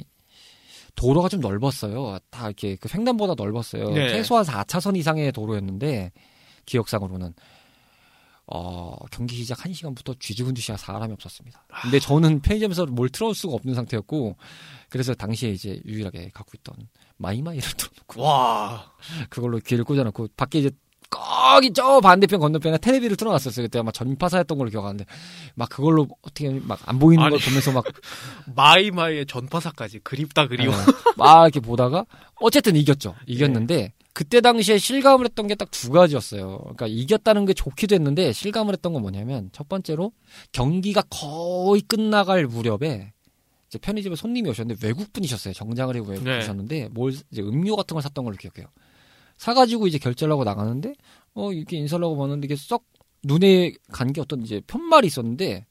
도로가 0.95 1.29
좀 1.29 1.39
넓었어요. 1.39 2.17
다 2.29 2.47
이렇게 2.47 2.75
그 2.75 2.89
횡단보다 2.93 3.33
넓었어요. 3.35 3.89
네. 3.91 4.09
최소한 4.09 4.45
4차선 4.45 4.95
이상의 4.97 5.31
도로였는데 5.31 6.11
기억상으로는 6.65 7.33
어 8.45 8.95
경기 9.09 9.35
시작 9.37 9.59
1시간부터 9.59 10.19
쥐죽은 10.19 10.53
듯이 10.53 10.73
사람이 10.75 11.13
없었습니다. 11.13 11.65
근데 11.81 11.99
저는 11.99 12.41
편의점에서 12.41 12.87
뭘 12.87 13.09
틀어올 13.09 13.33
수가 13.33 13.55
없는 13.55 13.73
상태였고 13.73 14.35
그래서 14.89 15.13
당시에 15.13 15.51
이제 15.51 15.81
유일하게 15.85 16.31
갖고 16.33 16.51
있던 16.59 16.75
마이마이를 17.17 17.63
틀어놓고 17.77 18.21
와. 18.21 18.91
그걸로 19.29 19.59
귀를 19.59 19.85
꽂아놓고 19.85 20.27
밖에 20.35 20.59
이제 20.59 20.71
거기 21.13 21.71
저 21.73 21.99
반대편 22.01 22.39
건너편에 22.39 22.77
텔레비를 22.79 23.15
틀어놨었어요. 23.17 23.65
그때 23.65 23.79
아마 23.79 23.91
전파사였던 23.91 24.57
걸로 24.57 24.69
기억하는데 24.69 25.05
막 25.55 25.69
그걸로 25.69 26.07
어떻게 26.21 26.49
막 26.49 26.79
안 26.85 26.99
보이는 26.99 27.23
걸 27.23 27.33
아니. 27.33 27.41
보면서 27.41 27.71
막, 27.71 27.83
마이마이의 28.55 29.25
전파사까지 29.27 29.99
그립다 29.99 30.47
그리워. 30.47 30.73
어, 30.73 30.77
막 31.17 31.43
이렇게 31.43 31.59
보다가 31.59 32.05
어쨌든 32.41 32.75
이겼죠. 32.75 33.15
이겼는데 33.27 33.93
그때 34.13 34.41
당시에 34.41 34.77
실감을 34.77 35.25
했던 35.25 35.47
게 35.47 35.55
딱 35.55 35.69
두 35.71 35.89
가지였어요. 35.91 36.57
그러니까 36.59 36.87
이겼다는 36.87 37.45
게 37.45 37.53
좋기도 37.53 37.95
했는데 37.95 38.31
실감을 38.31 38.73
했던 38.73 38.93
건 38.93 39.01
뭐냐면 39.01 39.49
첫 39.53 39.67
번째로 39.69 40.11
경기가 40.51 41.01
거의 41.09 41.81
끝나갈 41.81 42.45
무렵에 42.45 43.13
이제 43.69 43.79
편의점에 43.79 44.15
손님이 44.15 44.49
오셨는데 44.51 44.85
외국 44.85 45.11
분이셨어요. 45.13 45.53
정장을 45.55 45.95
입고 45.95 46.09
외국 46.11 46.23
네. 46.25 46.31
분이셨는데 46.33 46.89
뭘 46.91 47.11
이제 47.31 47.41
음료 47.41 47.75
같은 47.75 47.95
걸 47.95 48.03
샀던 48.03 48.23
걸로 48.23 48.37
기억해요. 48.37 48.67
사가지고 49.43 49.87
이제 49.87 49.97
결제를 49.97 50.31
하고 50.31 50.43
나가는데 50.45 50.93
어 51.33 51.51
이렇게 51.51 51.75
인사를 51.77 52.01
하고 52.03 52.15
봤는데 52.17 52.45
이게 52.45 52.55
썩 52.55 52.85
눈에 53.25 53.73
간 53.91 54.13
게 54.13 54.21
어떤 54.21 54.41
이제 54.41 54.61
편말이 54.67 55.07
있었는데 55.07 55.65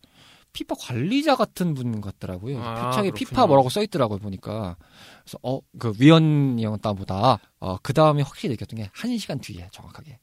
피파 0.53 0.75
관리자 0.79 1.35
같은 1.37 1.73
분 1.73 2.03
같더라고요. 2.03 2.61
아, 2.63 2.75
표창에 2.75 3.09
그렇구나. 3.11 3.15
피파 3.15 3.47
뭐라고 3.47 3.71
써 3.71 3.83
있더라고요 3.83 4.19
보니까. 4.19 4.77
그래서 5.25 5.39
어 5.43 5.61
그 5.79 5.95
위원이었다 5.99 6.93
보다. 6.93 7.39
어그 7.61 7.95
다음에 7.95 8.21
확실히 8.23 8.53
느꼈던 8.55 8.77
게한 8.79 9.17
시간 9.19 9.39
뒤에 9.41 9.69
정확하게 9.73 10.19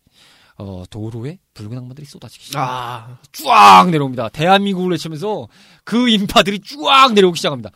어 0.59 0.83
도로에 0.91 1.39
붉은 1.55 1.75
악마들이 1.77 2.05
쏟아지기 2.05 2.45
시작. 2.45 2.59
아, 2.61 3.17
쫙 3.31 3.89
내려옵니다. 3.89 4.29
대한민국을 4.29 4.91
외치면서 4.91 5.47
그 5.83 6.07
인파들이 6.09 6.59
쫙 6.61 7.13
내려오기 7.13 7.37
시작합니다. 7.37 7.71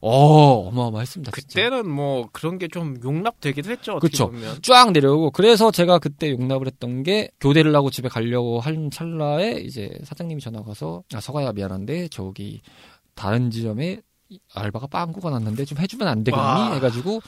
어, 0.00 0.68
어마어마했습니다. 0.68 1.32
진짜. 1.32 1.46
그때는 1.46 1.88
뭐 1.90 2.28
그런 2.32 2.58
게 2.58 2.68
좀 2.68 2.96
용납되기도 3.02 3.70
했죠. 3.70 3.98
보면. 4.26 4.58
쫙 4.62 4.90
내려오고 4.92 5.30
그래서 5.30 5.70
제가 5.70 5.98
그때 5.98 6.30
용납을 6.30 6.66
했던 6.66 7.02
게 7.02 7.30
교대를 7.40 7.74
하고 7.74 7.90
집에 7.90 8.08
가려고 8.08 8.60
한 8.60 8.90
찰나에 8.90 9.60
이제 9.60 9.90
사장님이 10.04 10.40
전화가 10.42 10.68
와서 10.68 11.02
아 11.14 11.20
서가야 11.20 11.52
미안한데 11.52 12.08
저기 12.08 12.60
다른 13.14 13.50
지점에 13.50 14.00
이 14.28 14.38
알바가 14.54 14.88
빵꾸가 14.88 15.30
났는데 15.30 15.64
좀 15.64 15.78
해주면 15.78 16.08
안 16.08 16.24
되겠니 16.24 16.42
와. 16.42 16.74
해가지고 16.74 17.20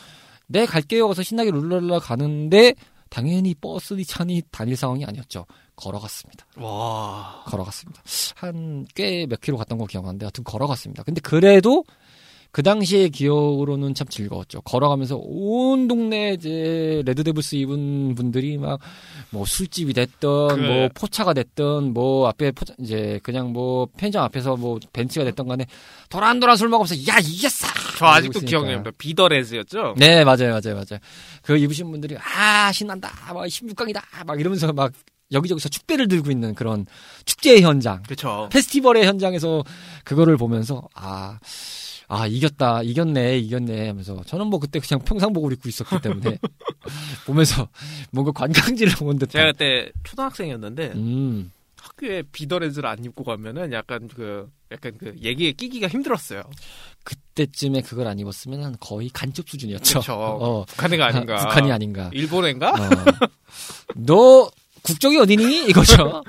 네 0.48 0.66
갈게요 0.66 1.06
그래서 1.06 1.22
신나게 1.22 1.50
룰랄라 1.52 2.00
가는데 2.00 2.74
당연히 3.08 3.54
버스니 3.54 4.04
차니 4.04 4.42
다닐 4.50 4.76
상황이 4.76 5.04
아니었죠 5.04 5.46
걸어갔습니다 5.76 6.44
와. 6.56 7.44
걸어갔습니다 7.46 8.02
한 8.36 8.84
꽤 8.94 9.26
몇 9.28 9.40
킬로 9.40 9.56
갔던 9.56 9.78
거 9.78 9.86
기억하는데 9.86 10.26
하여튼 10.26 10.42
걸어갔습니다 10.44 11.04
근데 11.04 11.20
그래도 11.20 11.84
그 12.50 12.62
당시의 12.62 13.10
기억으로는 13.10 13.94
참 13.94 14.08
즐거웠죠. 14.08 14.62
걸어가면서 14.62 15.16
온 15.20 15.86
동네 15.86 16.32
이제 16.34 17.02
레드데블스 17.04 17.56
입은 17.56 18.14
분들이 18.14 18.56
막 18.58 18.78
뭐 19.30 19.44
술집이 19.44 19.92
됐던 19.92 20.48
그- 20.56 20.60
뭐 20.62 20.88
포차가 20.94 21.34
됐던 21.34 21.92
뭐 21.92 22.26
앞에 22.28 22.50
포차 22.52 22.72
이제 22.78 23.20
그냥 23.22 23.52
뭐 23.52 23.86
편의점 23.98 24.22
앞에서 24.24 24.56
뭐 24.56 24.78
벤치가 24.94 25.22
됐던 25.26 25.46
간에 25.46 25.66
도란도란 26.08 26.56
술 26.56 26.70
먹으면서 26.70 26.94
야 27.12 27.18
이겼어. 27.22 27.66
저 27.98 28.06
아직도. 28.06 28.40
기억납니다. 28.40 28.90
비더레즈였죠? 28.96 29.94
네 29.98 30.24
맞아요 30.24 30.48
맞아요 30.52 30.74
맞아요. 30.76 30.98
그 31.42 31.58
입으신 31.58 31.90
분들이 31.90 32.16
아 32.16 32.72
신난다 32.72 33.10
막 33.34 33.44
16강이다 33.44 34.00
막 34.26 34.40
이러면서 34.40 34.72
막 34.72 34.92
여기저기서 35.30 35.68
축배를 35.68 36.08
들고 36.08 36.30
있는 36.30 36.54
그런 36.54 36.86
축제의 37.26 37.60
현장. 37.60 38.02
그쵸. 38.04 38.48
페스티벌의 38.50 39.04
현장에서 39.06 39.62
그거를 40.04 40.38
보면서 40.38 40.88
아, 40.94 41.38
아 42.08 42.26
이겼다, 42.26 42.82
이겼네, 42.82 43.38
이겼네 43.38 43.88
하면서 43.88 44.22
저는 44.24 44.46
뭐 44.46 44.58
그때 44.58 44.80
그냥 44.80 45.04
평상복을 45.04 45.52
입고 45.52 45.68
있었기 45.68 46.00
때문에 46.00 46.38
보면서 47.26 47.68
뭔가 48.10 48.32
관광지를 48.32 48.94
온 49.02 49.18
듯한. 49.18 49.28
제가 49.28 49.52
그때 49.52 49.92
초등학생이었는데 50.04 50.92
음, 50.94 51.52
학교에 51.76 52.22
비더레즈를 52.32 52.88
안 52.88 53.04
입고 53.04 53.24
가면은 53.24 53.72
약간 53.72 54.08
그 54.08 54.50
약간 54.72 54.92
그 54.98 55.14
얘기에 55.22 55.52
끼기가 55.52 55.88
힘들었어요. 55.88 56.42
그때쯤에 57.04 57.82
그걸 57.82 58.06
안 58.06 58.18
입었으면 58.18 58.76
거의 58.80 59.10
간첩 59.10 59.48
수준이었죠. 59.48 60.00
그쵸. 60.00 60.12
어, 60.16 60.64
북한애가 60.64 61.06
아닌가. 61.06 61.36
북한이 61.44 61.70
아닌가. 61.70 62.10
일본애인가? 62.14 62.70
어. 62.70 63.28
너 63.96 64.50
국적이 64.82 65.18
어디니? 65.18 65.66
이거죠. 65.68 66.22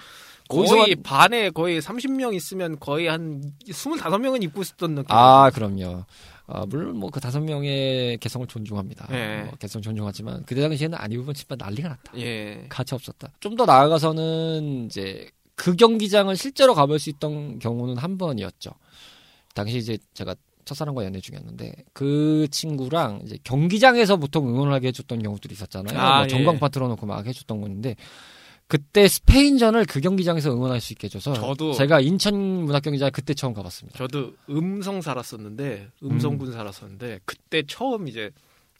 거의 0.49 0.93
한- 0.95 1.03
반에 1.03 1.49
거의 1.51 1.79
30명 1.81 2.33
있으면 2.35 2.79
거의 2.79 3.07
한 3.07 3.41
25명은 3.67 4.43
입고 4.43 4.61
있었던 4.61 4.95
느낌. 4.95 5.07
아, 5.15 5.49
그럼요. 5.51 6.05
아, 6.47 6.65
물론 6.67 6.97
뭐 6.97 7.11
그 7.11 7.19
다섯 7.19 7.39
명의 7.41 8.17
개성을 8.17 8.47
존중합니다. 8.47 9.07
예. 9.11 9.47
어, 9.47 9.55
개성 9.59 9.81
존중하지만 9.83 10.43
그때 10.45 10.61
당시에는 10.61 10.97
안 10.97 11.11
입으면 11.11 11.33
진짜 11.35 11.55
난리가 11.55 11.87
났다. 11.89 12.13
예. 12.17 12.65
가치 12.69 12.95
없었다. 12.95 13.31
좀 13.39 13.55
더 13.55 13.65
나아가서는 13.65 14.85
이제 14.85 15.29
그 15.55 15.75
경기장을 15.75 16.35
실제로 16.35 16.73
가볼 16.73 16.97
수 16.99 17.09
있던 17.11 17.59
경우는 17.59 17.97
한 17.97 18.17
번이었죠. 18.17 18.71
당시 19.53 19.77
이제 19.77 19.97
제가 20.13 20.33
첫사랑과 20.65 21.03
연애 21.05 21.19
중이었는데 21.19 21.73
그 21.93 22.47
친구랑 22.51 23.21
이제 23.25 23.37
경기장에서 23.43 24.17
보통 24.17 24.47
응원을 24.49 24.71
하게 24.73 24.87
해줬던 24.89 25.21
경우들이 25.21 25.53
있었잖아요. 25.53 25.99
아, 25.99 26.15
뭐 26.17 26.23
예. 26.23 26.27
전광판 26.29 26.71
틀어놓고 26.71 27.05
막 27.05 27.25
해줬던 27.27 27.61
건데 27.61 27.95
그때 28.69 29.07
스페인전을 29.07 29.85
그 29.85 29.99
경기장에서 29.99 30.51
응원할 30.53 30.79
수 30.79 30.93
있게 30.93 31.05
해줘서 31.07 31.33
저도- 31.33 31.73
제가 31.73 31.99
인천 32.01 32.35
문학경기장 32.35 33.09
그때 33.11 33.33
처음 33.33 33.53
가봤습니다. 33.55 33.97
저도 33.97 34.33
음성 34.49 35.01
살았었는데 35.01 35.89
음성군 36.03 36.51
살았었는데 36.53 37.19
그때 37.25 37.63
처음 37.67 38.07
이제 38.07 38.29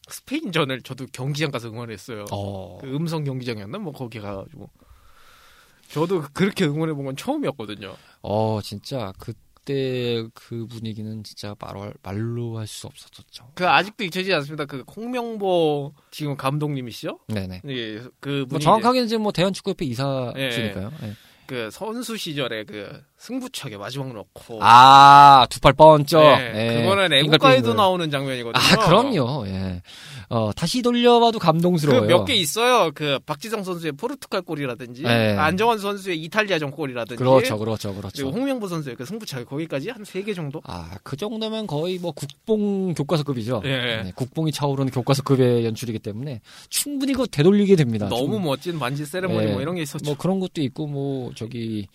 스페인전을 0.08 0.82
저도 0.84 1.08
경기장 1.12 1.50
가서 1.50 1.70
응원했어요. 1.70 2.26
어, 2.32 2.78
그 2.80 2.88
음성 2.96 3.24
경기장이었나 3.24 3.80
뭐 3.80 3.92
거기 3.92 4.20
가가지고 4.20 4.70
저도 5.92 6.24
그렇게 6.34 6.66
응원해 6.66 6.94
본 6.94 7.06
건 7.06 7.16
처음이었거든요. 7.16 7.96
어 8.22 8.60
진짜 8.62 9.12
그 9.18 9.34
때 9.66 10.28
그 10.34 10.66
분위기는 10.68 11.24
진짜 11.24 11.56
말로, 11.60 11.92
말로 12.02 12.58
할 12.58 12.68
수 12.68 12.88
없었죠. 12.88 13.52
그 13.56 13.68
아직도 13.68 14.04
잊혀지지 14.04 14.34
않습니다. 14.34 14.66
그 14.66 14.84
홍명보 14.96 15.94
지금 16.12 16.36
감독님이시죠? 16.38 17.20
네네. 17.28 17.62
예, 17.68 18.00
그뭐 18.20 18.46
분이 18.46 18.62
정확하게는 18.62 19.08
지금 19.08 19.24
뭐 19.24 19.32
대한축구협회 19.32 19.86
이사시니까요. 19.86 20.92
예. 21.04 21.14
그 21.46 21.70
선수 21.72 22.16
시절에 22.16 22.64
그 22.64 23.02
승부차게 23.20 23.78
마지막 23.78 24.14
넣고 24.14 24.60
아, 24.62 25.46
두 25.50 25.60
팔 25.60 25.74
뻔쩍. 25.74 26.22
네, 26.22 26.78
예. 26.78 26.82
그거는. 26.82 27.12
애국가에도 27.12 27.74
나오는 27.74 28.10
장면이거든요. 28.10 28.54
아, 28.64 28.86
그럼요. 28.86 29.46
예. 29.48 29.82
어, 30.30 30.52
다시 30.54 30.82
돌려봐도 30.82 31.38
감동스러워요. 31.40 32.02
그 32.08 32.08
몇 32.14 32.26
개 32.26 32.34
있어요. 32.36 32.92
그 32.94 33.20
박지성 33.26 33.64
선수의 33.64 33.94
포르투갈 33.94 34.42
골이라든지 34.44 35.04
네. 35.04 35.36
안정환 35.36 35.80
선수의 35.80 36.22
이탈리아전 36.24 36.72
골이라든지 36.72 37.18
그렇죠, 37.18 37.58
그렇죠, 37.58 37.94
그렇죠. 37.94 38.30
홍명보 38.30 38.68
선수의 38.68 38.96
그 38.96 39.06
승부차기 39.06 39.46
거기까지 39.46 39.90
한 39.90 40.04
세 40.06 40.24
개 40.24 40.34
정도. 40.34 40.62
아, 40.66 40.92
그 41.04 41.18
정도면 41.18 41.68
거의 41.68 41.98
뭐 42.00 42.12
국뽕 42.14 42.94
교과서급이죠. 42.94 43.64
예. 43.66 43.70
네, 44.04 44.12
국뽕이 44.16 44.52
차오르는 44.54 44.92
교과서급의 44.92 45.66
연출이기 45.66 46.00
때문에 46.00 46.40
충분히 46.70 47.12
그거 47.14 47.26
되돌리게 47.28 47.76
됩니다. 47.76 48.08
너무 48.08 48.22
충분히. 48.34 48.46
멋진 48.46 48.80
반지 48.80 49.06
세레모니 49.06 49.46
네. 49.46 49.52
뭐 49.52 49.62
이런 49.62 49.76
게 49.76 49.82
있었죠. 49.82 50.06
뭐 50.06 50.16
그런 50.18 50.40
것도 50.40 50.62
있고 50.62 50.88
뭐 50.88 51.32
저기 51.36 51.88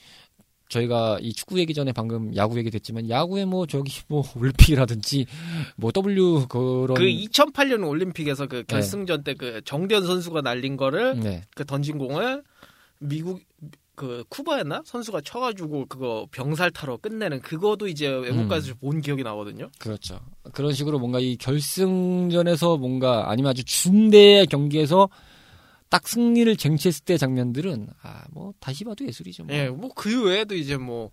저희가 0.75 1.19
이 1.21 1.33
축구 1.33 1.59
얘기 1.59 1.73
전에 1.75 1.93
방금 1.93 2.35
야구 2.37 2.59
얘기 2.59 2.71
됐지만 2.71 3.09
야구에 3.09 3.45
뭐 3.45 3.67
저기 3.67 3.93
뭐 4.09 4.25
올림픽이라든지 4.37 5.27
뭐 5.77 5.93
W 5.93 6.47
그런 6.49 6.95
그 6.95 7.05
2008년 7.05 7.87
올림픽에서 7.89 8.47
그 8.47 8.65
결승전 8.65 9.25
때그 9.25 9.63
정대현 9.65 10.07
선수가 10.07 10.41
날린 10.43 10.77
거를 10.77 11.19
네. 11.21 11.43
그 11.55 11.65
던진 11.65 11.99
공을 11.99 12.43
미국 12.99 13.41
그 13.95 14.25
쿠바였나 14.29 14.83
선수가 14.85 15.21
쳐가지고 15.21 15.87
그거 15.87 16.27
병살 16.33 16.73
타러 16.73 16.97
끝내는 16.97 17.41
그거도 17.41 17.87
이제 17.87 18.09
외국가에서 18.09 18.73
음. 18.73 18.75
본 18.81 19.01
기억이 19.01 19.23
나거든요. 19.23 19.71
그렇죠. 19.79 20.19
그런 20.53 20.73
식으로 20.73 20.99
뭔가 20.99 21.21
이 21.21 21.37
결승전에서 21.37 22.77
뭔가 22.79 23.31
아니면 23.31 23.51
아주 23.51 23.65
중대의 23.65 24.49
경기에서 24.49 25.09
딱 25.95 26.09
승리를 26.09 26.57
쟁취했을 26.57 27.05
때 27.05 27.17
장면들은 27.17 27.89
아 28.03 28.25
뭐 28.33 28.53
다시 28.59 28.85
봐도 28.85 29.07
예술이죠. 29.07 29.45
뭐, 29.45 29.55
예, 29.55 29.69
뭐 29.69 29.91
그 29.95 30.25
외에도 30.25 30.55
이제 30.57 30.77
뭐 30.77 31.11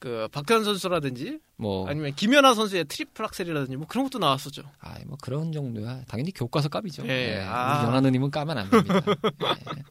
그 0.00 0.28
박태환 0.32 0.64
선수라든지 0.64 1.38
뭐 1.56 1.88
아니면 1.88 2.14
김연아 2.14 2.52
선수의 2.52 2.84
트리플 2.84 3.24
악셀이라든지 3.24 3.76
뭐 3.78 3.86
그런 3.86 4.04
것도 4.04 4.18
나왔었죠. 4.18 4.62
아, 4.80 4.98
뭐 5.06 5.16
그런 5.22 5.50
정도야. 5.50 6.02
당연히 6.06 6.30
교과서 6.30 6.68
감이죠. 6.68 7.06
예, 7.06 7.38
예, 7.38 7.42
아. 7.42 7.78
우리 7.80 7.86
연하느님은 7.88 8.30
까면 8.30 8.58
안 8.58 8.70
됩니다. 8.70 9.00
예. 9.06 9.82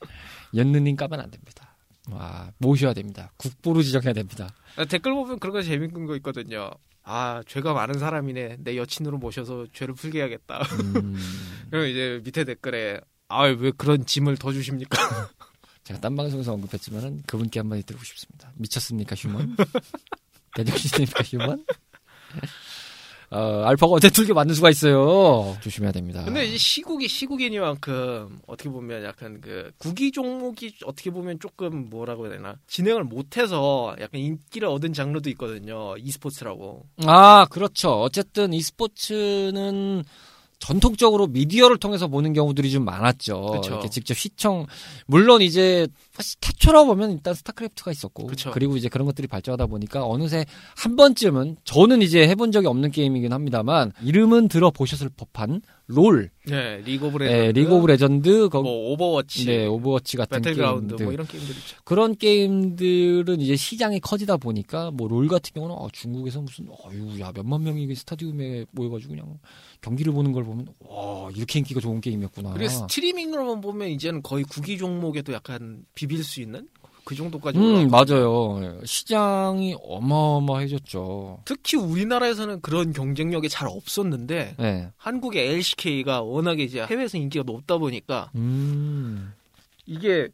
연느님 0.59 0.95
까면 0.95 1.19
안 1.19 1.31
됩니다. 1.31 1.75
와, 2.11 2.51
모셔야 2.59 2.93
됩니다. 2.93 3.31
국보로 3.37 3.81
지정해야 3.81 4.13
됩니다. 4.13 4.49
아, 4.75 4.85
댓글 4.85 5.13
보면 5.15 5.39
그런 5.39 5.51
거 5.53 5.63
재밌는 5.63 6.05
거 6.05 6.15
있거든요. 6.17 6.69
아 7.01 7.41
죄가 7.47 7.73
많은 7.73 7.97
사람이네 7.97 8.57
내 8.59 8.77
여친으로 8.77 9.17
모셔서 9.17 9.65
죄를 9.73 9.95
풀게 9.95 10.19
해야겠다. 10.19 10.59
음, 10.95 11.15
그럼 11.71 11.87
이제 11.87 12.21
밑에 12.23 12.43
댓글에 12.45 13.01
아왜 13.41 13.71
그런 13.77 14.05
짐을 14.05 14.37
더 14.37 14.51
주십니까? 14.51 14.97
제가 15.83 15.99
딴 15.99 16.15
방송에서 16.15 16.53
언급했지만은 16.53 17.23
그분께 17.27 17.59
한마디 17.59 17.83
드리고 17.83 18.03
싶습니다. 18.03 18.51
미쳤습니까, 18.55 19.15
human? 19.15 19.55
제정신입니까, 20.55 21.23
human? 21.23 21.65
어, 23.33 23.63
알파가 23.65 23.93
언제 23.93 24.11
뚫게 24.11 24.31
만들 24.31 24.55
수가 24.55 24.69
있어요. 24.69 25.57
조심해야 25.61 25.91
됩니다. 25.91 26.23
근데 26.23 26.45
이제 26.45 26.55
시국이 26.57 27.07
시국이니만큼 27.07 28.41
어떻게 28.45 28.69
보면 28.69 29.03
약간 29.03 29.41
그 29.41 29.71
구기 29.79 30.11
종목이 30.11 30.75
어떻게 30.85 31.09
보면 31.09 31.39
조금 31.39 31.89
뭐라고 31.89 32.27
해야 32.27 32.35
되나 32.35 32.55
진행을 32.67 33.05
못해서 33.05 33.95
약간 33.99 34.21
인기를 34.21 34.67
얻은 34.67 34.93
장르도 34.93 35.31
있거든요. 35.31 35.95
e스포츠라고. 35.97 36.85
아, 37.07 37.47
그렇죠. 37.49 38.01
어쨌든 38.01 38.53
e스포츠는 38.53 40.03
전통적으로 40.63 41.27
미디어를 41.27 41.77
통해서 41.77 42.07
보는 42.07 42.31
경우들이 42.31 42.71
좀 42.71 42.85
많았죠. 42.85 43.47
그쵸. 43.47 43.73
이렇게 43.73 43.89
직접 43.89 44.13
시청 44.13 44.65
물론 45.07 45.41
이제 45.41 45.89
태초라고 46.39 46.87
보면 46.87 47.11
일단 47.11 47.33
스타크래프트가 47.33 47.91
있었고 47.91 48.27
그쵸. 48.27 48.51
그리고 48.53 48.77
이제 48.77 48.87
그런 48.87 49.05
것들이 49.05 49.27
발전하다 49.27 49.65
보니까 49.65 50.05
어느새 50.05 50.45
한 50.77 50.95
번쯤은 50.95 51.57
저는 51.65 52.01
이제 52.01 52.25
해본 52.29 52.53
적이 52.53 52.67
없는 52.67 52.91
게임이긴 52.91 53.33
합니다만 53.33 53.91
이름은 54.03 54.47
들어보셨을 54.47 55.09
법한 55.17 55.63
롤 55.87 56.29
네, 56.45 56.77
리그 56.85 57.07
오브 57.07 57.17
레전드. 57.17 57.41
네, 57.41 57.51
리그 57.51 57.75
오브 57.75 57.87
레전드, 57.87 58.49
거, 58.49 58.61
뭐 58.63 58.91
오버워치, 58.93 59.45
네, 59.45 59.65
오버워치 59.65 60.15
같은 60.17 60.41
배틀그라운드 60.41 60.87
게임들. 60.95 61.05
뭐 61.05 61.13
이런 61.13 61.27
게임들 61.27 61.55
있죠. 61.57 61.77
그런 61.83 62.15
게임들은 62.15 63.41
이제 63.41 63.55
시장이 63.57 63.99
커지다 63.99 64.37
보니까 64.37 64.91
뭐 64.91 65.07
롤 65.09 65.27
같은 65.27 65.51
경우는 65.53 65.75
어, 65.75 65.87
중국에서 65.91 66.41
무슨 66.41 66.67
어유 66.69 67.19
야 67.19 67.31
몇만 67.35 67.63
명이 67.63 67.93
스타디움에 67.95 68.65
모여가지고 68.71 69.09
그냥 69.11 69.39
경기를 69.81 70.13
보는 70.13 70.31
걸 70.31 70.43
보면 70.45 70.67
와 70.79 71.29
이렇게 71.35 71.59
인기가 71.59 71.79
좋은 71.81 71.99
게임이었구나. 71.99 72.53
그리고 72.53 72.69
스트리밍으로만 72.69 73.59
보면 73.59 73.89
이제는 73.89 74.21
거의 74.23 74.45
구기 74.45 74.77
종목에도 74.77 75.33
약간 75.33 75.85
비빌 75.95 76.23
수 76.23 76.39
있는 76.41 76.67
그 77.05 77.15
정도까지 77.15 77.57
음. 77.59 77.89
맞아요. 77.89 78.79
시장이 78.85 79.75
어마어마해졌죠. 79.83 81.41
특히 81.45 81.77
우리나라에서는 81.77 82.61
그런 82.61 82.93
경쟁력이 82.93 83.49
잘 83.49 83.67
없었는데 83.67 84.55
네. 84.57 84.89
한국의 84.97 85.49
LCK가 85.55 86.21
워낙에 86.21 86.63
이제 86.63 86.81
해외에서 86.83 87.17
인기가 87.17 87.43
높다 87.45 87.77
보니까 87.77 88.31
음. 88.35 89.33
이게 89.85 90.29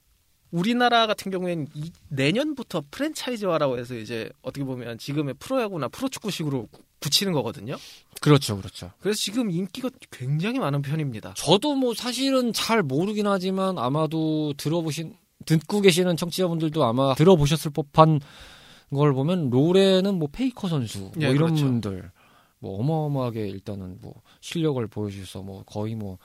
우리나라 0.52 1.06
같은 1.06 1.32
경우에는 1.32 1.68
이- 1.76 1.92
내년부터 2.10 2.84
프랜차이즈화라고 2.90 3.78
해서 3.78 3.96
이제 3.96 4.30
어떻게 4.42 4.64
보면 4.64 4.98
지금의 4.98 5.36
프로야구나 5.40 5.88
프로축구식으로 5.90 6.68
구- 6.72 6.82
붙이는 7.00 7.32
거거든요. 7.34 7.78
그렇죠, 8.20 8.58
그렇죠. 8.58 8.92
그래서 9.00 9.18
지금 9.20 9.50
인기가 9.52 9.90
굉장히 10.12 10.60
많은 10.60 10.82
편입니다. 10.82 11.34
저도 11.38 11.76
뭐 11.76 11.94
사실은 11.94 12.52
잘 12.52 12.84
모르긴 12.84 13.26
하지만 13.28 13.78
아마도 13.78 14.54
들어보신 14.58 15.14
듣고 15.58 15.82
계시는 15.82 16.18
청취자분들도 16.18 16.84
아마 16.84 17.14
들어보셨을 17.16 17.72
법한 17.72 18.20
걸 18.92 19.14
보면 19.14 19.50
롤에는 19.50 20.16
뭐 20.16 20.28
페이커 20.32 20.68
선수 20.68 21.00
뭐 21.00 21.12
예, 21.22 21.30
이런 21.30 21.38
그렇죠. 21.38 21.66
분들 21.66 22.12
뭐 22.60 22.80
어마어마하게 22.80 23.48
일단은 23.48 23.98
뭐 24.02 24.22
실력을 24.42 24.86
보여주셔서 24.88 25.44
뭐 25.44 25.64
거의 25.64 25.96
뭐 25.96 26.18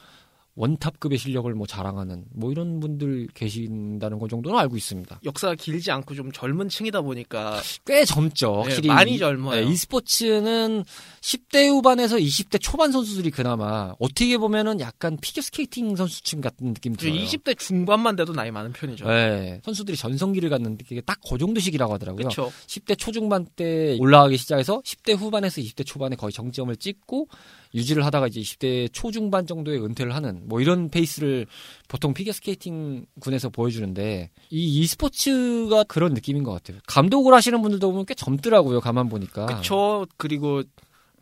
원탑급의 0.56 1.18
실력을 1.18 1.52
뭐 1.54 1.66
자랑하는 1.66 2.24
뭐 2.32 2.52
이런 2.52 2.78
분들 2.78 3.26
계신다는 3.34 4.18
것 4.20 4.28
정도는 4.30 4.56
알고 4.58 4.76
있습니다. 4.76 5.20
역사가 5.24 5.56
길지 5.56 5.90
않고 5.90 6.14
좀 6.14 6.30
젊은 6.30 6.68
층이다 6.68 7.00
보니까 7.02 7.60
꽤 7.84 8.04
젊죠. 8.04 8.50
네, 8.52 8.62
확실히 8.62 8.88
많이 8.88 9.14
이- 9.14 9.18
젊어요. 9.18 9.64
네, 9.64 9.70
e스포츠는 9.72 10.84
10대 11.20 11.68
후반에서 11.68 12.16
20대 12.18 12.58
초반 12.60 12.92
선수들이 12.92 13.30
그나마 13.30 13.94
어떻게 13.98 14.38
보면은 14.38 14.78
약간 14.80 15.16
피겨 15.20 15.40
스케이팅 15.42 15.96
선수층 15.96 16.40
같은 16.40 16.68
느낌이 16.68 16.96
들어요. 16.96 17.14
20대 17.20 17.58
중반만 17.58 18.14
돼도 18.16 18.32
나이 18.32 18.50
많은 18.50 18.72
편이죠. 18.72 19.06
네, 19.08 19.60
선수들이 19.64 19.96
전성기를 19.96 20.50
갖는데 20.50 20.84
그게 20.88 21.00
딱 21.00 21.18
그 21.28 21.38
정도 21.38 21.58
시기라고 21.58 21.94
하더라고요. 21.94 22.18
그렇죠. 22.28 22.52
10대 22.66 22.98
초중반 22.98 23.46
때 23.56 23.96
올라가기 23.98 24.36
시작해서 24.36 24.82
10대 24.82 25.16
후반에서 25.16 25.60
20대 25.62 25.86
초반에 25.86 26.16
거의 26.16 26.32
정점을 26.32 26.76
찍고 26.76 27.28
유지를 27.74 28.04
하다가 28.06 28.28
이제 28.28 28.40
20대 28.40 28.88
초중반 28.92 29.46
정도에 29.46 29.76
은퇴를 29.78 30.14
하는 30.14 30.42
뭐 30.44 30.60
이런 30.60 30.88
페이스를 30.88 31.46
보통 31.88 32.14
피겨 32.14 32.32
스케이팅 32.32 33.06
군에서 33.20 33.50
보여주는데 33.50 34.30
이 34.50 34.80
e스포츠가 34.80 35.84
그런 35.84 36.14
느낌인 36.14 36.44
것 36.44 36.52
같아요. 36.52 36.78
감독을 36.86 37.34
하시는 37.34 37.60
분들도 37.60 37.90
보면 37.90 38.06
꽤 38.06 38.14
젊더라고요. 38.14 38.80
가만 38.80 39.08
보니까. 39.08 39.46
그쵸. 39.46 40.06
그리고 40.16 40.62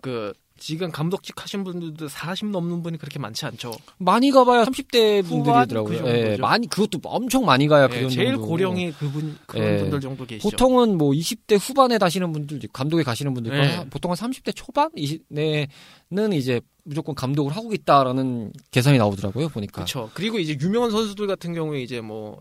그 0.03 0.33
지금 0.62 0.92
감독직 0.92 1.42
하신 1.42 1.64
분들도 1.64 2.07
40 2.07 2.51
넘는 2.51 2.85
분이 2.85 2.96
그렇게 2.96 3.18
많지 3.18 3.44
않죠. 3.46 3.72
많이 3.98 4.31
가봐야 4.31 4.62
30대 4.62 5.25
후반 5.25 5.66
분들이더라고요. 5.66 6.03
그 6.05 6.09
예. 6.09 6.37
많이 6.37 6.68
그것도 6.68 7.01
엄청 7.03 7.44
많이 7.44 7.66
가야 7.66 7.85
예, 7.85 7.88
그런 7.88 8.09
제일. 8.09 8.37
고령이 8.37 8.92
그분 8.92 9.37
그런 9.46 9.66
예. 9.66 9.79
분들 9.79 10.01
정도 10.01 10.25
계시죠. 10.25 10.48
보통은 10.48 10.96
뭐 10.98 11.11
20대 11.11 11.59
후반에 11.61 11.98
가시는 11.98 12.31
분들, 12.31 12.61
감독에 12.72 13.03
가시는 13.03 13.35
분들, 13.35 13.51
네. 13.53 13.85
보통 13.90 14.12
한 14.12 14.16
30대 14.16 14.53
초반? 14.55 14.88
20대는 14.92 16.33
이제 16.35 16.61
무조건 16.85 17.16
감독을 17.16 17.57
하고 17.57 17.75
있다라는 17.75 18.53
계산이 18.70 18.98
나오더라고요, 18.98 19.48
보니까. 19.48 19.72
그렇죠. 19.72 20.11
그리고 20.14 20.38
이제 20.38 20.57
유명한 20.61 20.92
선수들 20.92 21.27
같은 21.27 21.55
경우에 21.55 21.83
이제 21.83 22.01
뭐 22.01 22.38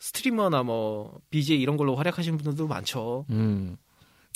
스트리머나 0.00 0.64
뭐 0.64 1.20
BJ 1.30 1.60
이런 1.60 1.76
걸로 1.76 1.94
활약하시는 1.94 2.36
분들도 2.36 2.66
많죠. 2.66 3.26
음. 3.30 3.76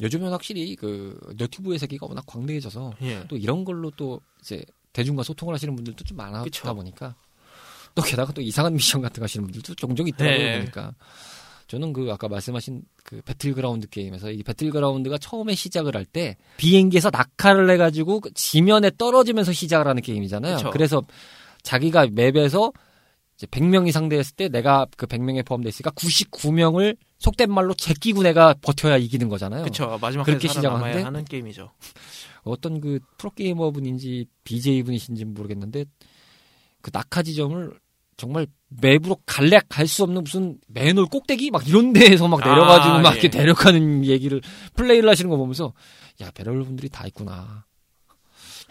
요즘은 0.02 0.30
확실히 0.30 0.74
그 0.76 1.18
너튜브의 1.38 1.78
세계가 1.78 2.06
워낙 2.06 2.24
광대해져서 2.26 2.94
예. 3.02 3.24
또 3.28 3.36
이런 3.36 3.64
걸로 3.64 3.90
또 3.92 4.20
이제 4.40 4.64
대중과 4.92 5.22
소통을 5.22 5.54
하시는 5.54 5.74
분들도 5.74 6.04
좀 6.04 6.16
많다 6.16 6.42
그쵸. 6.42 6.74
보니까 6.74 7.14
또 7.94 8.02
게다가 8.02 8.32
또 8.32 8.40
이상한 8.40 8.74
미션 8.74 9.02
같은 9.02 9.20
거 9.20 9.24
하시는 9.24 9.44
분들도 9.46 9.74
종종 9.76 10.08
있더라고요, 10.08 10.38
네. 10.38 10.58
보니까. 10.58 10.94
저는 11.66 11.92
그 11.92 12.10
아까 12.12 12.28
말씀하신 12.28 12.82
그 13.04 13.22
배틀그라운드 13.24 13.88
게임에서 13.88 14.30
이 14.30 14.42
배틀그라운드가 14.42 15.18
처음에 15.18 15.54
시작을 15.54 15.96
할 15.96 16.04
때 16.04 16.36
비행기에서 16.58 17.10
낙하를 17.10 17.70
해가지고 17.70 18.20
그 18.20 18.32
지면에 18.34 18.90
떨어지면서 18.98 19.52
시작을 19.52 19.86
하는 19.88 20.02
게임이잖아요. 20.02 20.56
그쵸. 20.56 20.70
그래서 20.70 21.02
자기가 21.62 22.08
맵에서 22.12 22.72
이제 23.36 23.46
100명이 23.46 23.90
상대했을 23.92 24.36
때 24.36 24.48
내가 24.48 24.86
그 24.96 25.06
100명에 25.06 25.44
포함돼 25.46 25.68
있으니까 25.70 25.90
99명을 25.92 26.96
속된 27.24 27.50
말로 27.50 27.72
제끼고 27.72 28.22
내가 28.22 28.54
버텨야 28.60 28.98
이기는 28.98 29.30
거잖아요. 29.30 29.62
그렇죠. 29.62 29.86
마지막까지 29.98 30.24
그렇게 30.24 30.46
시작하는데? 30.48 31.02
하는 31.02 31.24
게임이죠. 31.24 31.70
어떤 32.42 32.80
그 32.82 33.00
프로게이머 33.16 33.70
분인지 33.70 34.26
BJ 34.44 34.82
분이신지 34.82 35.24
모르겠는데 35.24 35.86
그 36.82 36.90
낙하 36.92 37.22
지점을 37.22 37.72
정말 38.18 38.46
맵으로 38.68 39.16
갈래야 39.24 39.58
갈 39.70 39.89
수 39.89 40.02
없는 40.02 40.22
무슨 40.24 40.58
맨홀 40.68 41.06
꼭대기 41.06 41.50
막 41.50 41.66
이런 41.66 41.94
데에서 41.94 42.28
막 42.28 42.46
아, 42.46 42.50
내려가지고 42.50 42.98
막 43.00 43.16
예. 43.16 43.20
이렇게 43.20 43.38
내려가는 43.38 44.04
얘기를 44.04 44.42
플레이를 44.74 45.08
하시는 45.08 45.30
거 45.30 45.38
보면서 45.38 45.72
야 46.20 46.30
별의별 46.32 46.62
분들이 46.62 46.90
다 46.90 47.06
있구나. 47.06 47.64